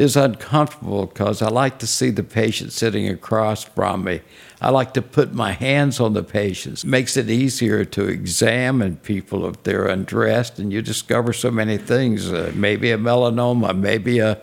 is 0.00 0.16
uncomfortable 0.16 1.04
because 1.04 1.42
I 1.42 1.48
like 1.48 1.78
to 1.80 1.86
see 1.86 2.08
the 2.08 2.22
patient 2.22 2.72
sitting 2.72 3.06
across 3.06 3.64
from 3.64 4.04
me. 4.04 4.22
I 4.58 4.70
like 4.70 4.94
to 4.94 5.02
put 5.02 5.34
my 5.34 5.52
hands 5.52 6.00
on 6.00 6.14
the 6.14 6.22
patients. 6.22 6.84
It 6.84 6.86
makes 6.86 7.18
it 7.18 7.28
easier 7.28 7.84
to 7.84 8.08
examine 8.08 8.96
people 8.96 9.46
if 9.46 9.62
they're 9.62 9.88
undressed, 9.88 10.58
and 10.58 10.72
you 10.72 10.80
discover 10.80 11.34
so 11.34 11.50
many 11.50 11.76
things. 11.76 12.32
Uh, 12.32 12.50
maybe 12.54 12.90
a 12.90 12.96
melanoma, 12.96 13.76
maybe 13.76 14.20
a 14.20 14.40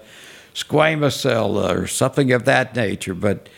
squamous 0.54 1.14
cell, 1.14 1.58
or 1.58 1.88
something 1.88 2.32
of 2.32 2.46
that 2.46 2.76
nature. 2.76 3.16
But 3.16 3.50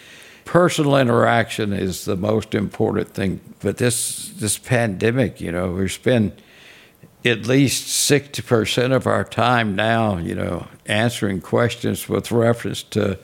personal 0.46 0.96
interaction 0.96 1.74
is 1.74 2.06
the 2.06 2.16
most 2.16 2.56
important 2.56 3.10
thing. 3.10 3.42
But 3.60 3.76
this 3.76 4.30
this 4.38 4.58
pandemic, 4.58 5.42
you 5.42 5.52
know, 5.52 5.72
we 5.72 5.90
spend 5.90 6.32
at 7.26 7.46
least 7.46 8.10
60% 8.10 8.94
of 8.94 9.06
our 9.06 9.24
time 9.24 9.76
now, 9.76 10.18
you 10.18 10.36
know, 10.36 10.68
answering 10.86 11.42
questions 11.42 12.08
with 12.08 12.32
reference 12.32 12.84
to, 12.84 13.20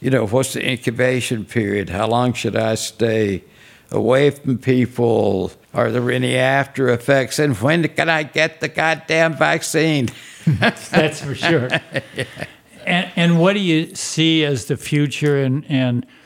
you 0.00 0.10
know, 0.10 0.26
what's 0.26 0.52
the 0.52 0.68
incubation 0.68 1.44
period? 1.44 1.90
How 1.90 2.06
long 2.06 2.32
should 2.32 2.56
I 2.56 2.76
stay 2.76 3.42
away 3.90 4.30
from 4.30 4.58
people? 4.58 5.52
Are 5.72 5.90
there 5.90 6.10
any 6.10 6.36
after 6.36 6.88
effects? 6.88 7.38
And 7.38 7.56
when 7.56 7.88
can 7.88 8.08
I 8.08 8.22
get 8.22 8.60
the 8.60 8.68
goddamn 8.68 9.34
vaccine? 9.34 10.10
That's 10.46 11.20
for 11.20 11.34
sure. 11.34 11.68
yeah. 12.16 12.24
and, 12.86 13.12
and 13.16 13.40
what 13.40 13.54
do 13.54 13.60
you 13.60 13.94
see 13.94 14.44
as 14.44 14.66
the 14.66 14.76
future 14.76 15.42
and, 15.42 15.64
and– 15.68 16.06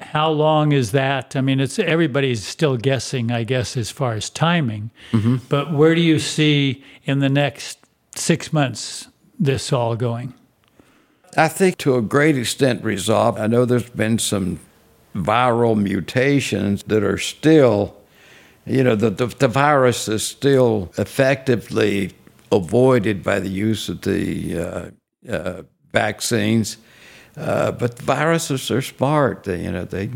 how 0.00 0.30
long 0.30 0.72
is 0.72 0.92
that? 0.92 1.34
I 1.36 1.40
mean, 1.40 1.60
it's 1.60 1.78
everybody's 1.78 2.46
still 2.46 2.76
guessing, 2.76 3.30
I 3.30 3.44
guess, 3.44 3.76
as 3.76 3.90
far 3.90 4.14
as 4.14 4.30
timing. 4.30 4.90
Mm-hmm. 5.12 5.36
But 5.48 5.72
where 5.72 5.94
do 5.94 6.00
you 6.00 6.18
see 6.18 6.84
in 7.04 7.18
the 7.18 7.28
next 7.28 7.78
six 8.14 8.52
months 8.52 9.08
this 9.38 9.72
all 9.72 9.96
going? 9.96 10.34
I 11.36 11.48
think 11.48 11.78
to 11.78 11.96
a 11.96 12.02
great 12.02 12.36
extent 12.36 12.82
resolved. 12.82 13.38
I 13.38 13.46
know 13.46 13.64
there's 13.64 13.90
been 13.90 14.18
some 14.18 14.60
viral 15.14 15.76
mutations 15.76 16.82
that 16.84 17.02
are 17.02 17.18
still, 17.18 17.96
you 18.66 18.82
know, 18.82 18.94
the, 18.94 19.10
the, 19.10 19.26
the 19.26 19.48
virus 19.48 20.08
is 20.08 20.26
still 20.26 20.92
effectively 20.96 22.12
avoided 22.50 23.22
by 23.22 23.40
the 23.40 23.48
use 23.48 23.88
of 23.88 24.02
the 24.02 24.58
uh, 24.58 24.90
uh, 25.30 25.62
vaccines. 25.92 26.78
Uh, 27.36 27.70
but 27.72 27.98
viruses 27.98 28.70
are 28.70 28.82
smart. 28.82 29.44
They, 29.44 29.62
you 29.64 29.70
know, 29.70 29.84
they, 29.84 30.10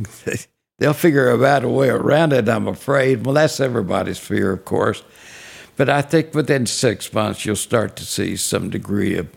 they'll 0.78 0.92
figure 0.92 1.44
out 1.44 1.64
a 1.64 1.68
way 1.68 1.88
around 1.88 2.32
it. 2.32 2.48
I'm 2.48 2.66
afraid. 2.66 3.24
Well, 3.24 3.34
that's 3.34 3.60
everybody's 3.60 4.18
fear, 4.18 4.52
of 4.52 4.64
course. 4.64 5.02
But 5.76 5.88
I 5.88 6.02
think 6.02 6.34
within 6.34 6.66
six 6.66 7.12
months 7.12 7.46
you'll 7.46 7.56
start 7.56 7.96
to 7.96 8.04
see 8.04 8.36
some 8.36 8.70
degree 8.70 9.16
of, 9.16 9.28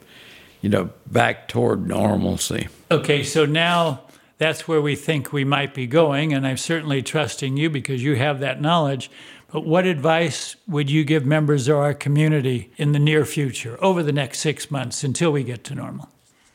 you 0.62 0.70
know, 0.70 0.90
back 1.08 1.48
toward 1.48 1.88
normalcy. 1.88 2.68
Okay, 2.92 3.24
so 3.24 3.46
now 3.46 4.02
that's 4.38 4.68
where 4.68 4.82
we 4.82 4.96
think 4.96 5.32
we 5.32 5.46
might 5.46 5.74
be 5.74 5.88
going, 5.88 6.34
and 6.34 6.46
I'm 6.46 6.58
certainly 6.58 7.02
trusting 7.02 7.56
you 7.56 7.70
because 7.70 8.04
you 8.04 8.16
have 8.16 8.40
that 8.42 8.62
knowledge. 8.62 9.10
But 9.52 9.66
what 9.66 9.86
advice 9.86 10.58
would 10.68 10.90
you 10.90 11.06
give 11.06 11.26
members 11.26 11.70
of 11.70 11.78
our 11.78 11.94
community 11.94 12.72
in 12.76 12.92
the 12.92 13.00
near 13.00 13.24
future, 13.24 13.78
over 13.82 14.04
the 14.04 14.12
next 14.12 14.40
six 14.40 14.70
months 14.70 15.04
until 15.04 15.32
we 15.32 15.44
get 15.44 15.64
to 15.66 15.76
normal? 15.76 16.10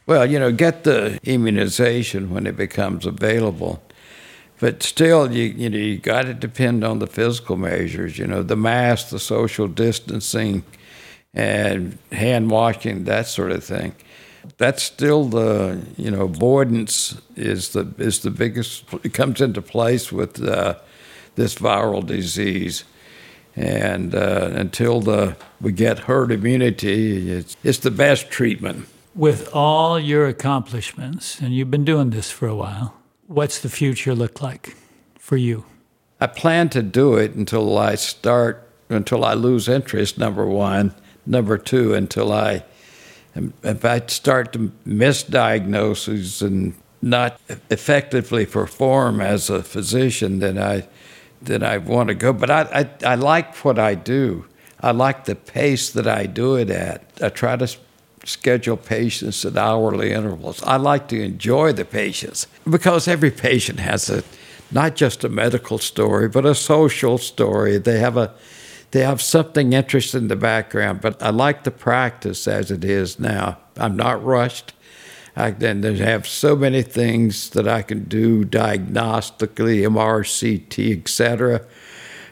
Well, 0.07 0.27
you 0.27 0.39
know, 0.39 0.51
get 0.51 0.85
the 0.85 1.21
immunization 1.23 2.31
when 2.31 2.47
it 2.47 2.57
becomes 2.57 3.07
available. 3.07 3.83
But 4.59 4.83
still, 4.83 5.33
you, 5.33 5.45
you 5.45 5.71
know, 5.71 5.79
you 5.79 5.99
got 5.99 6.23
to 6.23 6.35
depend 6.35 6.85
on 6.85 6.99
the 6.99 7.07
physical 7.07 7.57
measures, 7.57 8.19
you 8.19 8.27
know, 8.27 8.43
the 8.43 8.57
mask, 8.57 9.09
the 9.09 9.19
social 9.19 9.67
distancing, 9.67 10.65
and 11.33 11.97
hand 12.13 12.51
washing, 12.51 13.05
that 13.05 13.27
sort 13.27 13.53
of 13.53 13.65
thing. 13.65 13.95
That's 14.59 14.83
still 14.83 15.25
the, 15.25 15.81
you 15.97 16.11
know, 16.11 16.23
avoidance 16.23 17.21
is 17.37 17.71
the, 17.71 17.93
is 17.97 18.21
the 18.21 18.31
biggest, 18.31 18.85
it 19.03 19.15
comes 19.15 19.41
into 19.41 19.63
place 19.63 20.13
with 20.13 20.43
uh, 20.43 20.75
this 21.37 21.55
viral 21.55 22.05
disease. 22.05 22.85
And 23.57 24.15
uh, 24.15 24.51
until 24.53 25.01
the, 25.01 25.37
we 25.61 25.73
get 25.73 26.01
herd 26.01 26.33
immunity, 26.33 27.31
it's, 27.31 27.57
it's 27.65 27.79
the 27.79 27.91
best 27.91 28.31
treatment 28.31 28.87
with 29.15 29.49
all 29.53 29.99
your 29.99 30.27
accomplishments, 30.27 31.41
and 31.41 31.55
you've 31.55 31.71
been 31.71 31.85
doing 31.85 32.11
this 32.11 32.31
for 32.31 32.47
a 32.47 32.55
while, 32.55 32.95
what's 33.27 33.59
the 33.59 33.69
future 33.69 34.15
look 34.15 34.41
like 34.41 34.77
for 35.19 35.37
you? 35.37 35.65
I 36.21 36.27
plan 36.27 36.69
to 36.71 36.83
do 36.83 37.17
it 37.17 37.35
until 37.35 37.79
I 37.79 37.95
start, 37.95 38.69
until 38.89 39.25
I 39.25 39.35
lose 39.35 39.69
interest, 39.69 40.19
number 40.19 40.47
one. 40.47 40.95
Number 41.27 41.59
two, 41.59 41.95
until 41.95 42.33
I, 42.33 42.65
if 43.35 43.85
I 43.85 44.03
start 44.07 44.53
to 44.55 44.73
misdiagnose 44.87 46.43
and 46.43 46.75
not 47.03 47.41
effectively 47.71 48.47
perform 48.47 49.21
as 49.21 49.49
a 49.49 49.63
physician, 49.63 50.41
then 50.41 50.59
I, 50.59 50.89
then 51.41 51.63
I 51.63 51.79
want 51.79 52.09
to 52.09 52.15
go. 52.15 52.33
But 52.33 52.51
I, 52.51 52.89
I, 53.03 53.13
I 53.13 53.15
like 53.15 53.55
what 53.65 53.79
I 53.79 53.95
do. 53.95 54.47
I 54.81 54.93
like 54.93 55.27
the 55.27 55.35
pace 55.37 55.91
that 55.91 56.07
I 56.07 56.27
do 56.27 56.57
it 56.57 56.71
at. 56.71 57.05
I 57.23 57.29
try 57.29 57.57
to 57.57 57.77
schedule 58.25 58.77
patients 58.77 59.45
at 59.45 59.57
hourly 59.57 60.13
intervals. 60.13 60.63
I 60.63 60.77
like 60.77 61.09
to 61.09 61.23
enjoy 61.23 61.73
the 61.73 61.85
patients 61.85 62.47
because 62.69 63.09
every 63.09 63.31
patient 63.31 63.81
has 63.81 64.11
a 64.11 64.23
not 64.73 64.95
just 64.95 65.25
a 65.25 65.29
medical 65.29 65.79
story, 65.79 66.29
but 66.29 66.47
a 66.47 66.55
social 66.55 67.19
story. 67.19 67.79
They 67.79 67.99
have 67.99 68.17
a 68.17 68.35
they 68.93 69.01
have 69.01 69.23
something 69.23 69.73
interesting 69.73 70.23
in 70.23 70.29
the 70.29 70.37
background, 70.37 71.01
but 71.01 71.23
I 71.23 71.31
like 71.31 71.63
the 71.63 71.71
practice 71.71 72.49
as 72.49 72.71
it 72.71 72.85
is 72.85 73.21
now. 73.21 73.59
I'm 73.77 73.97
not 73.97 74.25
rushed. 74.25 74.73
I 75.37 75.53
then 75.53 75.83
have 75.83 76.27
so 76.27 76.57
many 76.57 76.83
things 76.83 77.51
that 77.51 77.69
I 77.69 77.83
can 77.83 78.05
do 78.05 78.45
diagnostically, 78.45 79.87
MRCT, 79.87 81.01
etc. 81.01 81.65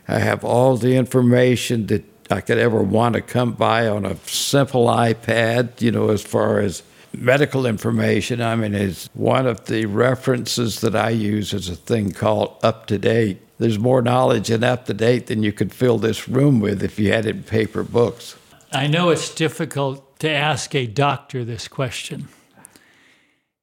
I 0.09 0.19
have 0.19 0.45
all 0.45 0.77
the 0.77 0.97
information 0.97 1.87
that 1.87 2.18
I 2.31 2.41
could 2.41 2.59
ever 2.59 2.83
want 2.83 3.15
to 3.15 3.21
come 3.21 3.53
by 3.53 3.89
on 3.89 4.05
a 4.05 4.17
simple 4.27 4.87
iPad, 4.87 5.81
you 5.81 5.91
know, 5.91 6.11
as 6.11 6.23
far 6.23 6.61
as 6.61 6.83
medical 7.13 7.67
information. 7.67 8.41
I 8.41 8.55
mean, 8.57 8.75
it's 8.75 9.09
one 9.15 9.47
of 9.47 9.67
the 9.67 9.87
references 9.87 10.81
that 10.81 10.95
I 10.95 11.11
use 11.11 11.53
is 11.53 11.69
a 11.69 11.77
thing 11.77 12.13
called 12.13 12.61
UpToDate. 12.61 13.39
There's 13.59 13.79
more 13.79 14.03
knowledge 14.03 14.51
in 14.51 14.61
UpToDate 14.61 15.27
than 15.27 15.43
you 15.43 15.53
could 15.53 15.73
fill 15.73 15.99
this 15.99 16.29
room 16.29 16.61
with 16.61 16.83
if 16.83 16.99
you 16.99 17.13
had 17.13 17.27
it 17.27 17.37
in 17.37 17.43
paper 17.43 17.83
books. 17.83 18.37
I 18.73 18.87
know 18.87 19.11
it's 19.11 19.35
difficult 19.35 20.19
to 20.21 20.31
ask 20.31 20.75
a 20.75 20.87
doctor 20.87 21.45
this 21.45 21.69
question. 21.69 22.29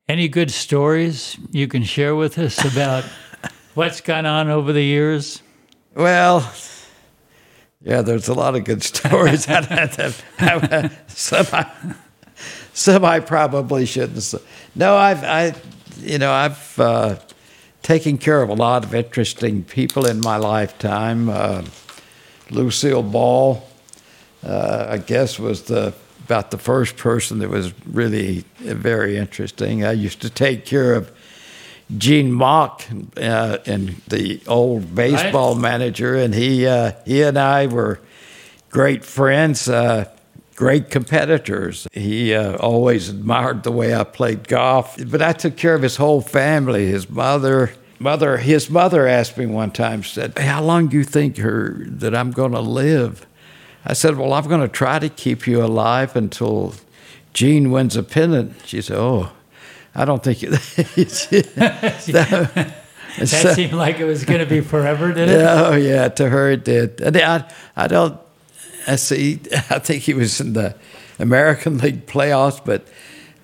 Any 0.07 0.27
good 0.27 0.51
stories 0.51 1.37
you 1.51 1.67
can 1.67 1.83
share 1.83 2.15
with 2.15 2.37
us 2.37 2.63
about 2.73 3.03
what's 3.73 4.01
gone 4.01 4.25
on 4.25 4.49
over 4.49 4.73
the 4.73 4.83
years? 4.83 5.41
Well, 5.95 6.41
yeah, 7.85 8.01
there's 8.01 8.27
a 8.27 8.33
lot 8.33 8.55
of 8.55 8.63
good 8.65 8.83
stories. 8.91 9.45
some, 11.07 11.45
I, 11.53 11.71
some 12.73 13.05
I 13.05 13.19
probably 13.19 13.85
shouldn't. 13.85 14.33
No, 14.73 14.97
I've, 14.97 15.23
I, 15.23 15.55
you 15.99 16.17
know, 16.17 16.31
I've 16.31 16.79
uh, 16.79 17.17
taken 17.83 18.17
care 18.17 18.41
of 18.41 18.49
a 18.49 18.55
lot 18.55 18.83
of 18.83 18.95
interesting 18.95 19.63
people 19.63 20.07
in 20.07 20.19
my 20.19 20.37
lifetime. 20.37 21.29
Uh, 21.29 21.63
Lucille 22.49 23.03
Ball, 23.03 23.63
uh, 24.43 24.87
I 24.89 24.97
guess, 24.97 25.39
was 25.39 25.63
the 25.63 25.93
about 26.25 26.49
the 26.49 26.57
first 26.57 26.97
person 26.97 27.37
that 27.37 27.49
was 27.49 27.71
really 27.85 28.43
very 28.57 29.15
interesting. 29.15 29.85
I 29.85 29.91
used 29.91 30.21
to 30.23 30.29
take 30.29 30.65
care 30.65 30.95
of 30.95 31.14
Gene 31.97 32.31
Mauch 32.31 32.87
uh, 33.17 33.57
and 33.65 33.89
the 34.07 34.41
old 34.47 34.95
baseball 34.95 35.53
right. 35.53 35.61
manager, 35.61 36.15
and 36.15 36.33
he 36.33 36.65
uh, 36.65 36.93
he 37.05 37.21
and 37.21 37.37
I 37.37 37.67
were 37.67 37.99
great 38.69 39.05
friends, 39.05 39.69
uh, 39.69 40.09
great 40.55 40.89
competitors. 40.89 41.87
He 41.91 42.33
uh, 42.33 42.57
always 42.57 43.09
admired 43.09 43.63
the 43.63 43.71
way 43.71 43.93
I 43.93 44.03
played 44.03 44.47
golf, 44.47 44.97
but 45.07 45.21
I 45.21 45.33
took 45.33 45.57
care 45.57 45.75
of 45.75 45.83
his 45.83 45.97
whole 45.97 46.21
family. 46.21 46.87
His 46.87 47.09
mother, 47.09 47.73
mother, 47.99 48.37
his 48.37 48.69
mother 48.69 49.07
asked 49.07 49.37
me 49.37 49.45
one 49.45 49.71
time, 49.71 50.03
said, 50.03 50.37
"How 50.39 50.63
long 50.63 50.87
do 50.87 50.97
you 50.97 51.03
think 51.03 51.37
her 51.37 51.75
that 51.87 52.15
I'm 52.15 52.31
going 52.31 52.53
to 52.53 52.61
live?" 52.61 53.27
I 53.85 53.93
said, 53.93 54.17
Well, 54.17 54.33
I'm 54.33 54.47
going 54.47 54.61
to 54.61 54.67
try 54.67 54.99
to 54.99 55.09
keep 55.09 55.45
you 55.45 55.63
alive 55.63 56.15
until 56.15 56.73
Gene 57.33 57.69
wins 57.69 57.95
a 57.95 58.03
pennant. 58.03 58.55
She 58.65 58.81
said, 58.81 58.97
Oh, 58.97 59.31
I 59.95 60.05
don't 60.05 60.23
think 60.23 60.43
it. 60.43 60.49
that, 61.55 62.75
that 63.17 63.27
so, 63.27 63.49
uh, 63.49 63.53
seemed 63.53 63.73
like 63.73 63.99
it 63.99 64.05
was 64.05 64.25
going 64.25 64.41
to 64.41 64.45
be 64.45 64.61
forever, 64.61 65.13
did 65.13 65.29
it? 65.29 65.39
Oh, 65.39 65.75
yeah, 65.75 66.09
to 66.09 66.29
her 66.29 66.51
it 66.51 66.65
did. 66.65 66.99
And 66.99 67.15
I, 67.17 67.49
I 67.75 67.87
don't, 67.87 68.19
I 68.87 68.97
see, 68.97 69.39
I 69.69 69.79
think 69.79 70.03
he 70.03 70.13
was 70.13 70.41
in 70.41 70.53
the 70.53 70.75
American 71.17 71.77
League 71.77 72.05
playoffs, 72.07 72.63
but 72.63 72.87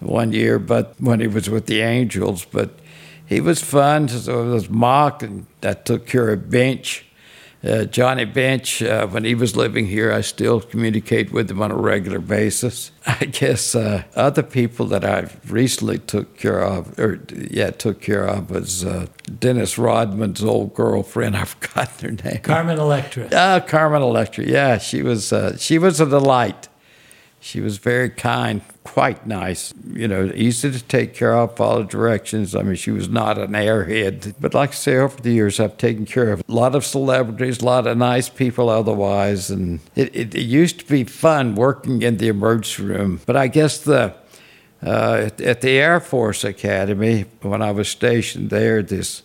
one 0.01 0.33
year, 0.33 0.59
but 0.59 0.95
when 0.99 1.21
he 1.21 1.27
was 1.27 1.49
with 1.49 1.67
the 1.67 1.81
Angels, 1.81 2.45
but 2.45 2.71
he 3.25 3.39
was 3.39 3.61
fun. 3.61 4.09
So 4.09 4.43
it 4.43 4.51
was 4.51 4.69
Mauch, 4.69 5.23
and 5.23 5.45
that 5.61 5.85
took 5.85 6.05
care 6.05 6.29
of 6.29 6.49
Bench 6.49 7.05
uh, 7.63 7.85
Johnny 7.85 8.25
Bench, 8.25 8.81
uh, 8.81 9.05
when 9.07 9.23
he 9.23 9.35
was 9.35 9.55
living 9.55 9.85
here, 9.85 10.11
I 10.11 10.21
still 10.21 10.61
communicate 10.61 11.31
with 11.31 11.51
him 11.51 11.61
on 11.61 11.69
a 11.69 11.75
regular 11.75 12.19
basis. 12.19 12.91
I 13.05 13.25
guess 13.25 13.75
uh, 13.75 14.03
other 14.15 14.41
people 14.41 14.87
that 14.87 15.05
I've 15.05 15.39
recently 15.51 15.99
took 15.99 16.37
care 16.37 16.61
of, 16.61 16.97
or 16.97 17.19
yeah, 17.31 17.69
took 17.69 18.01
care 18.01 18.25
of 18.25 18.49
was 18.49 18.83
uh, 18.83 19.05
Dennis 19.39 19.77
Rodman's 19.77 20.43
old 20.43 20.73
girlfriend. 20.73 21.37
I've 21.41 21.49
forgotten 21.49 22.17
her 22.17 22.31
name. 22.31 22.41
Carmen 22.41 22.79
Electra. 22.79 23.29
Ah, 23.33 23.59
Carmen 23.59 24.01
Electra. 24.01 24.45
Yeah, 24.45 24.77
she 24.77 25.03
was. 25.03 25.31
Uh, 25.31 25.55
she 25.57 25.77
was 25.77 25.99
a 25.99 26.05
delight. 26.05 26.67
She 27.39 27.59
was 27.59 27.77
very 27.77 28.09
kind, 28.09 28.61
quite 28.83 29.27
nice, 29.27 29.73
you 29.93 30.07
know, 30.07 30.31
easy 30.33 30.71
to 30.71 30.83
take 30.83 31.13
care 31.13 31.35
of, 31.35 31.55
follow 31.55 31.83
directions. 31.83 32.55
I 32.55 32.63
mean, 32.63 32.75
she 32.75 32.91
was 32.91 33.09
not 33.09 33.37
an 33.37 33.51
airhead. 33.51 34.33
But 34.39 34.53
like 34.53 34.71
I 34.71 34.73
say, 34.73 34.97
over 34.97 35.21
the 35.21 35.31
years, 35.31 35.59
I've 35.59 35.77
taken 35.77 36.05
care 36.05 36.31
of 36.31 36.43
a 36.47 36.51
lot 36.51 36.75
of 36.75 36.83
celebrities, 36.83 37.61
a 37.61 37.65
lot 37.65 37.85
of 37.85 37.97
nice 37.97 38.27
people 38.27 38.69
otherwise. 38.69 39.51
And 39.51 39.81
it, 39.95 40.15
it, 40.15 40.35
it 40.35 40.41
used 40.41 40.79
to 40.79 40.85
be 40.85 41.03
fun 41.03 41.55
working 41.55 42.01
in 42.01 42.17
the 42.17 42.27
emergency 42.27 42.83
room. 42.83 43.21
But 43.25 43.35
I 43.35 43.47
guess 43.47 43.77
the 43.77 44.15
uh, 44.83 45.25
at, 45.27 45.39
at, 45.41 45.61
the 45.61 45.69
Air 45.69 45.99
Force 45.99 46.43
Academy, 46.43 47.25
when 47.43 47.61
I 47.61 47.69
was 47.69 47.87
stationed 47.87 48.49
there, 48.49 48.81
this 48.81 49.21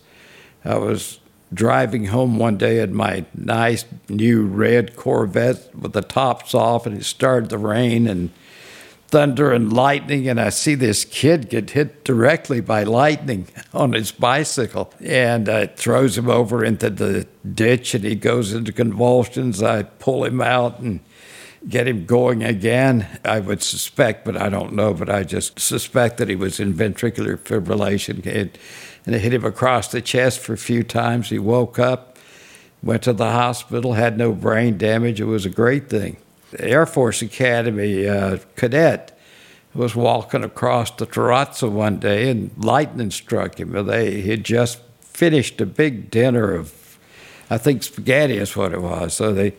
I 0.63 0.77
was 0.77 1.19
driving 1.51 2.05
home 2.05 2.37
one 2.37 2.57
day 2.57 2.79
in 2.79 2.93
my 2.93 3.25
nice 3.33 3.85
new 4.07 4.45
red 4.45 4.95
Corvette 4.95 5.73
with 5.75 5.93
the 5.93 6.01
tops 6.01 6.53
off, 6.53 6.85
and 6.85 6.95
it 6.95 7.05
started 7.05 7.49
to 7.49 7.57
rain 7.57 8.05
and 8.05 8.29
thunder 9.07 9.53
and 9.53 9.71
lightning, 9.71 10.27
and 10.27 10.39
I 10.39 10.49
see 10.49 10.75
this 10.75 11.05
kid 11.05 11.49
get 11.49 11.71
hit 11.71 12.03
directly 12.03 12.61
by 12.61 12.83
lightning 12.83 13.47
on 13.73 13.93
his 13.93 14.11
bicycle, 14.11 14.93
and 15.03 15.47
uh, 15.47 15.53
it 15.53 15.77
throws 15.77 16.17
him 16.17 16.29
over 16.29 16.63
into 16.63 16.89
the 16.89 17.27
ditch, 17.53 17.93
and 17.93 18.03
he 18.03 18.15
goes 18.15 18.53
into 18.53 18.71
convulsions. 18.71 19.63
I 19.63 19.83
pull 19.83 20.25
him 20.25 20.41
out 20.41 20.79
and 20.79 20.99
get 21.67 21.87
him 21.87 22.05
going 22.05 22.43
again. 22.43 23.07
I 23.23 23.39
would 23.39 23.61
suspect, 23.61 24.25
but 24.25 24.37
I 24.37 24.49
don't 24.49 24.73
know, 24.73 24.93
but 24.93 25.09
I 25.09 25.23
just 25.23 25.59
suspect 25.59 26.17
that 26.17 26.29
he 26.29 26.35
was 26.35 26.59
in 26.59 26.73
ventricular 26.73 27.37
fibrillation. 27.37 28.25
And 28.25 29.15
it 29.15 29.21
hit 29.21 29.33
him 29.33 29.45
across 29.45 29.87
the 29.89 30.01
chest 30.01 30.39
for 30.39 30.53
a 30.53 30.57
few 30.57 30.83
times. 30.83 31.29
He 31.29 31.39
woke 31.39 31.79
up, 31.79 32.17
went 32.83 33.03
to 33.03 33.13
the 33.13 33.31
hospital, 33.31 33.93
had 33.93 34.17
no 34.17 34.33
brain 34.33 34.77
damage. 34.77 35.19
It 35.19 35.25
was 35.25 35.45
a 35.45 35.49
great 35.49 35.89
thing. 35.89 36.17
Air 36.57 36.85
Force 36.85 37.21
Academy 37.21 38.07
uh, 38.07 38.37
cadet 38.55 39.17
was 39.73 39.95
walking 39.95 40.43
across 40.43 40.91
the 40.91 41.05
terrazzo 41.05 41.69
one 41.69 41.99
day 41.99 42.29
and 42.29 42.51
lightning 42.57 43.11
struck 43.11 43.59
him. 43.59 43.71
They 43.85 44.21
had 44.21 44.43
just 44.43 44.79
finished 45.01 45.61
a 45.61 45.65
big 45.65 46.09
dinner 46.09 46.53
of, 46.53 46.97
I 47.49 47.57
think, 47.57 47.83
spaghetti 47.83 48.37
is 48.37 48.55
what 48.55 48.73
it 48.73 48.81
was. 48.81 49.13
So 49.13 49.33
they 49.33 49.53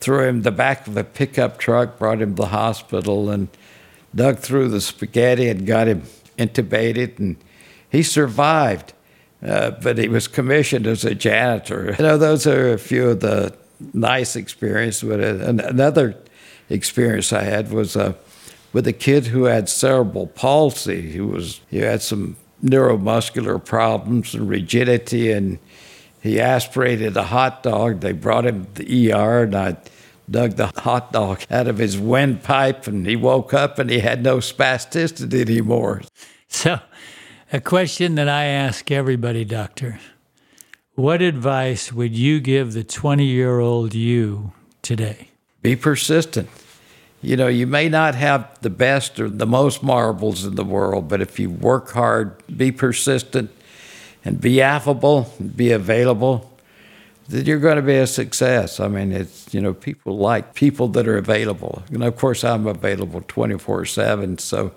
threw 0.00 0.26
him 0.26 0.42
the 0.42 0.50
back 0.50 0.86
of 0.86 0.96
a 0.96 1.04
pickup 1.04 1.58
truck, 1.58 1.98
brought 1.98 2.22
him 2.22 2.34
to 2.36 2.42
the 2.42 2.48
hospital, 2.48 3.30
and 3.30 3.48
dug 4.14 4.38
through 4.38 4.68
the 4.68 4.80
spaghetti 4.80 5.48
and 5.48 5.66
got 5.66 5.88
him 5.88 6.02
intubated 6.38 7.18
and 7.18 7.36
he 7.90 8.02
survived, 8.02 8.92
uh, 9.42 9.72
but 9.72 9.98
he 9.98 10.08
was 10.08 10.28
commissioned 10.28 10.86
as 10.86 11.04
a 11.04 11.14
janitor. 11.14 11.94
You 11.98 12.04
know, 12.04 12.18
those 12.18 12.46
are 12.46 12.72
a 12.72 12.78
few 12.78 13.10
of 13.10 13.20
the 13.20 13.54
nice 13.92 14.36
experiences. 14.36 15.08
But 15.08 15.20
another 15.20 16.16
experience 16.68 17.32
I 17.32 17.42
had 17.42 17.72
was 17.72 17.96
uh, 17.96 18.14
with 18.72 18.86
a 18.86 18.92
kid 18.92 19.26
who 19.26 19.44
had 19.44 19.68
cerebral 19.68 20.26
palsy. 20.26 21.10
He 21.10 21.20
was 21.20 21.60
he 21.70 21.78
had 21.78 22.02
some 22.02 22.36
neuromuscular 22.62 23.62
problems 23.64 24.34
and 24.34 24.48
rigidity, 24.48 25.32
and 25.32 25.58
he 26.22 26.40
aspirated 26.40 27.16
a 27.16 27.24
hot 27.24 27.62
dog. 27.62 28.00
They 28.00 28.12
brought 28.12 28.46
him 28.46 28.66
to 28.74 28.84
the 28.84 29.12
ER, 29.12 29.44
and 29.44 29.54
I 29.54 29.76
dug 30.30 30.52
the 30.52 30.68
hot 30.76 31.12
dog 31.12 31.42
out 31.50 31.66
of 31.66 31.78
his 31.78 31.98
windpipe, 31.98 32.86
and 32.86 33.06
he 33.06 33.16
woke 33.16 33.52
up 33.52 33.78
and 33.78 33.90
he 33.90 33.98
had 34.00 34.22
no 34.22 34.38
spasticity 34.38 35.40
anymore. 35.40 36.02
So 36.48 36.80
a 37.52 37.60
question 37.60 38.14
that 38.16 38.28
I 38.28 38.44
ask 38.44 38.90
everybody, 38.90 39.44
Doctor 39.44 39.98
What 41.00 41.22
advice 41.22 41.94
would 41.94 42.14
you 42.14 42.40
give 42.40 42.74
the 42.74 42.84
20 42.84 43.24
year 43.24 43.58
old 43.58 43.94
you 43.94 44.52
today? 44.82 45.28
Be 45.62 45.74
persistent. 45.74 46.50
You 47.22 47.38
know, 47.38 47.46
you 47.46 47.66
may 47.66 47.88
not 47.88 48.14
have 48.16 48.60
the 48.60 48.68
best 48.68 49.18
or 49.18 49.30
the 49.30 49.46
most 49.46 49.82
marbles 49.82 50.44
in 50.44 50.56
the 50.56 50.64
world, 50.64 51.08
but 51.08 51.22
if 51.22 51.38
you 51.38 51.48
work 51.48 51.92
hard, 51.92 52.34
be 52.54 52.70
persistent, 52.70 53.50
and 54.26 54.42
be 54.42 54.60
affable, 54.60 55.32
be 55.56 55.72
available, 55.72 56.52
then 57.30 57.46
you're 57.46 57.60
going 57.60 57.76
to 57.76 57.82
be 57.82 57.96
a 57.96 58.06
success. 58.06 58.78
I 58.78 58.88
mean, 58.88 59.10
it's, 59.10 59.54
you 59.54 59.62
know, 59.62 59.72
people 59.72 60.18
like 60.18 60.52
people 60.52 60.88
that 60.88 61.08
are 61.08 61.16
available. 61.16 61.82
And 61.88 62.04
of 62.04 62.14
course, 62.18 62.44
I'm 62.44 62.66
available 62.66 63.22
24 63.26 63.86
7. 63.86 64.36
So, 64.36 64.72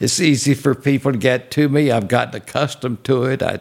it's 0.00 0.18
easy 0.18 0.54
for 0.54 0.74
people 0.74 1.12
to 1.12 1.18
get 1.18 1.50
to 1.52 1.68
me. 1.68 1.90
I've 1.90 2.08
gotten 2.08 2.34
accustomed 2.36 3.04
to 3.04 3.24
it. 3.24 3.42
I, 3.42 3.60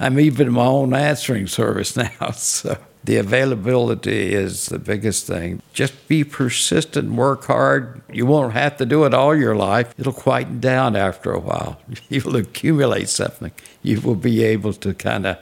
I'm 0.00 0.18
even 0.18 0.52
my 0.52 0.64
own 0.64 0.94
answering 0.94 1.46
service 1.46 1.96
now. 1.96 2.30
So 2.32 2.78
the 3.04 3.16
availability 3.16 4.32
is 4.32 4.66
the 4.66 4.78
biggest 4.78 5.26
thing. 5.26 5.60
Just 5.72 6.06
be 6.08 6.24
persistent, 6.24 7.12
work 7.12 7.44
hard. 7.44 8.00
You 8.12 8.26
won't 8.26 8.52
have 8.52 8.76
to 8.76 8.86
do 8.86 9.04
it 9.04 9.14
all 9.14 9.34
your 9.34 9.56
life. 9.56 9.94
It'll 9.98 10.12
quieten 10.12 10.60
down 10.60 10.94
after 10.94 11.32
a 11.32 11.40
while. 11.40 11.80
You'll 12.08 12.36
accumulate 12.36 13.08
something. 13.08 13.52
You 13.82 14.00
will 14.00 14.14
be 14.14 14.44
able 14.44 14.72
to 14.74 14.94
kind 14.94 15.26
of 15.26 15.38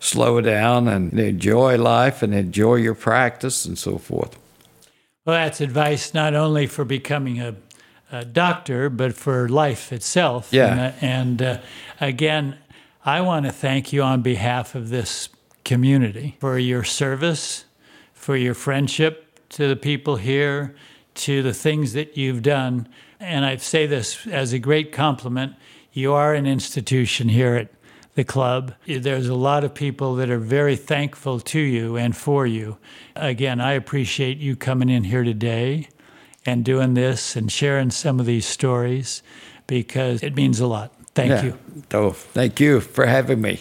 slow 0.00 0.40
down 0.40 0.88
and 0.88 1.18
enjoy 1.18 1.78
life 1.78 2.22
and 2.22 2.34
enjoy 2.34 2.74
your 2.74 2.94
practice 2.94 3.64
and 3.64 3.78
so 3.78 3.98
forth. 3.98 4.36
Well, 5.24 5.36
that's 5.36 5.60
advice 5.60 6.12
not 6.12 6.34
only 6.34 6.66
for 6.66 6.84
becoming 6.84 7.40
a 7.40 7.54
uh, 8.10 8.24
doctor, 8.24 8.90
but 8.90 9.14
for 9.14 9.48
life 9.48 9.92
itself. 9.92 10.52
Yeah. 10.52 10.92
And, 11.00 11.40
and 11.40 11.42
uh, 11.42 11.58
again, 12.00 12.58
I 13.04 13.20
want 13.20 13.46
to 13.46 13.52
thank 13.52 13.92
you 13.92 14.00
on 14.04 14.22
behalf 14.22 14.76
of 14.76 14.88
this 14.88 15.28
community 15.64 16.36
for 16.38 16.56
your 16.56 16.84
service, 16.84 17.64
for 18.12 18.36
your 18.36 18.54
friendship 18.54 19.40
to 19.48 19.66
the 19.66 19.74
people 19.74 20.16
here, 20.16 20.76
to 21.14 21.42
the 21.42 21.52
things 21.52 21.94
that 21.94 22.16
you've 22.16 22.42
done. 22.42 22.86
And 23.18 23.44
I 23.44 23.56
say 23.56 23.88
this 23.88 24.24
as 24.28 24.52
a 24.52 24.60
great 24.60 24.92
compliment. 24.92 25.56
You 25.92 26.12
are 26.12 26.32
an 26.32 26.46
institution 26.46 27.28
here 27.28 27.56
at 27.56 27.70
the 28.14 28.22
club. 28.22 28.72
There's 28.86 29.26
a 29.26 29.34
lot 29.34 29.64
of 29.64 29.74
people 29.74 30.14
that 30.14 30.30
are 30.30 30.38
very 30.38 30.76
thankful 30.76 31.40
to 31.40 31.58
you 31.58 31.96
and 31.96 32.16
for 32.16 32.46
you. 32.46 32.78
Again, 33.16 33.60
I 33.60 33.72
appreciate 33.72 34.38
you 34.38 34.54
coming 34.54 34.88
in 34.88 35.02
here 35.02 35.24
today 35.24 35.88
and 36.46 36.64
doing 36.64 36.94
this 36.94 37.34
and 37.34 37.50
sharing 37.50 37.90
some 37.90 38.20
of 38.20 38.26
these 38.26 38.46
stories 38.46 39.24
because 39.66 40.22
it 40.22 40.36
means 40.36 40.60
a 40.60 40.68
lot. 40.68 40.94
Thank 41.14 41.30
Yeah. 41.30 41.44
you. 41.44 41.58
So 41.90 42.10
thank 42.10 42.60
you 42.60 42.80
for 42.80 43.06
having 43.06 43.40
me. 43.40 43.60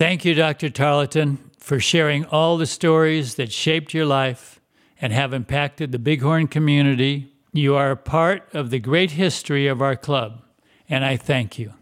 Thank 0.00 0.24
you, 0.24 0.34
Dr. 0.34 0.70
Tarleton, 0.70 1.38
for 1.58 1.80
sharing 1.80 2.24
all 2.26 2.56
the 2.56 2.66
stories 2.66 3.34
that 3.34 3.52
shaped 3.52 3.92
your 3.94 4.06
life 4.06 4.60
and 5.00 5.12
have 5.12 5.32
impacted 5.32 5.92
the 5.92 5.98
Bighorn 5.98 6.48
community. 6.48 7.28
You 7.52 7.74
are 7.76 7.90
a 7.90 7.96
part 7.96 8.48
of 8.52 8.70
the 8.70 8.78
great 8.78 9.12
history 9.12 9.66
of 9.66 9.80
our 9.82 9.96
club, 9.96 10.42
and 10.88 11.04
I 11.04 11.16
thank 11.16 11.58
you. 11.58 11.72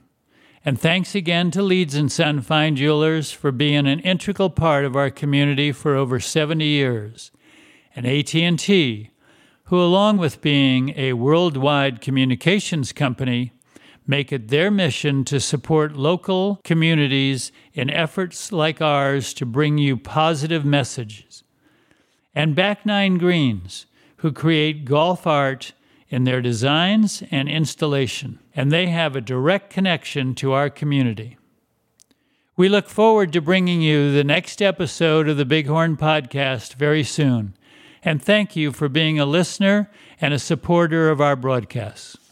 And 0.64 0.80
thanks 0.80 1.14
again 1.14 1.50
to 1.52 1.62
Leeds 1.62 1.94
and 1.94 2.10
Son 2.10 2.40
Fine 2.40 2.76
Jewelers 2.76 3.30
for 3.30 3.52
being 3.52 3.86
an 3.86 4.00
integral 4.00 4.50
part 4.50 4.84
of 4.84 4.96
our 4.96 5.10
community 5.10 5.70
for 5.72 5.94
over 5.94 6.18
70 6.18 6.64
years, 6.64 7.30
and 7.94 8.06
AT&T, 8.06 9.10
who 9.64 9.80
along 9.80 10.16
with 10.18 10.40
being 10.40 10.92
a 10.96 11.12
worldwide 11.12 12.00
communications 12.00 12.92
company, 12.92 13.52
make 14.06 14.32
it 14.32 14.48
their 14.48 14.70
mission 14.70 15.24
to 15.24 15.40
support 15.40 15.96
local 15.96 16.60
communities 16.64 17.50
in 17.72 17.90
efforts 17.90 18.52
like 18.52 18.80
ours 18.80 19.34
to 19.34 19.44
bring 19.44 19.78
you 19.78 19.96
positive 19.96 20.64
messages. 20.64 21.42
And 22.34 22.54
Back 22.54 22.86
Nine 22.86 23.18
Greens, 23.18 23.86
who 24.18 24.32
create 24.32 24.84
golf 24.84 25.26
art 25.26 25.72
in 26.08 26.24
their 26.24 26.40
designs 26.40 27.22
and 27.30 27.48
installation, 27.48 28.38
and 28.54 28.70
they 28.70 28.86
have 28.86 29.16
a 29.16 29.20
direct 29.20 29.70
connection 29.70 30.34
to 30.36 30.52
our 30.52 30.70
community. 30.70 31.36
We 32.56 32.68
look 32.68 32.88
forward 32.88 33.32
to 33.32 33.40
bringing 33.40 33.82
you 33.82 34.12
the 34.12 34.24
next 34.24 34.62
episode 34.62 35.28
of 35.28 35.36
the 35.36 35.44
Bighorn 35.44 35.96
Podcast 35.96 36.74
very 36.74 37.02
soon, 37.02 37.56
and 38.02 38.22
thank 38.22 38.54
you 38.54 38.72
for 38.72 38.88
being 38.88 39.18
a 39.18 39.26
listener 39.26 39.90
and 40.20 40.32
a 40.32 40.38
supporter 40.38 41.10
of 41.10 41.20
our 41.20 41.36
broadcasts. 41.36 42.25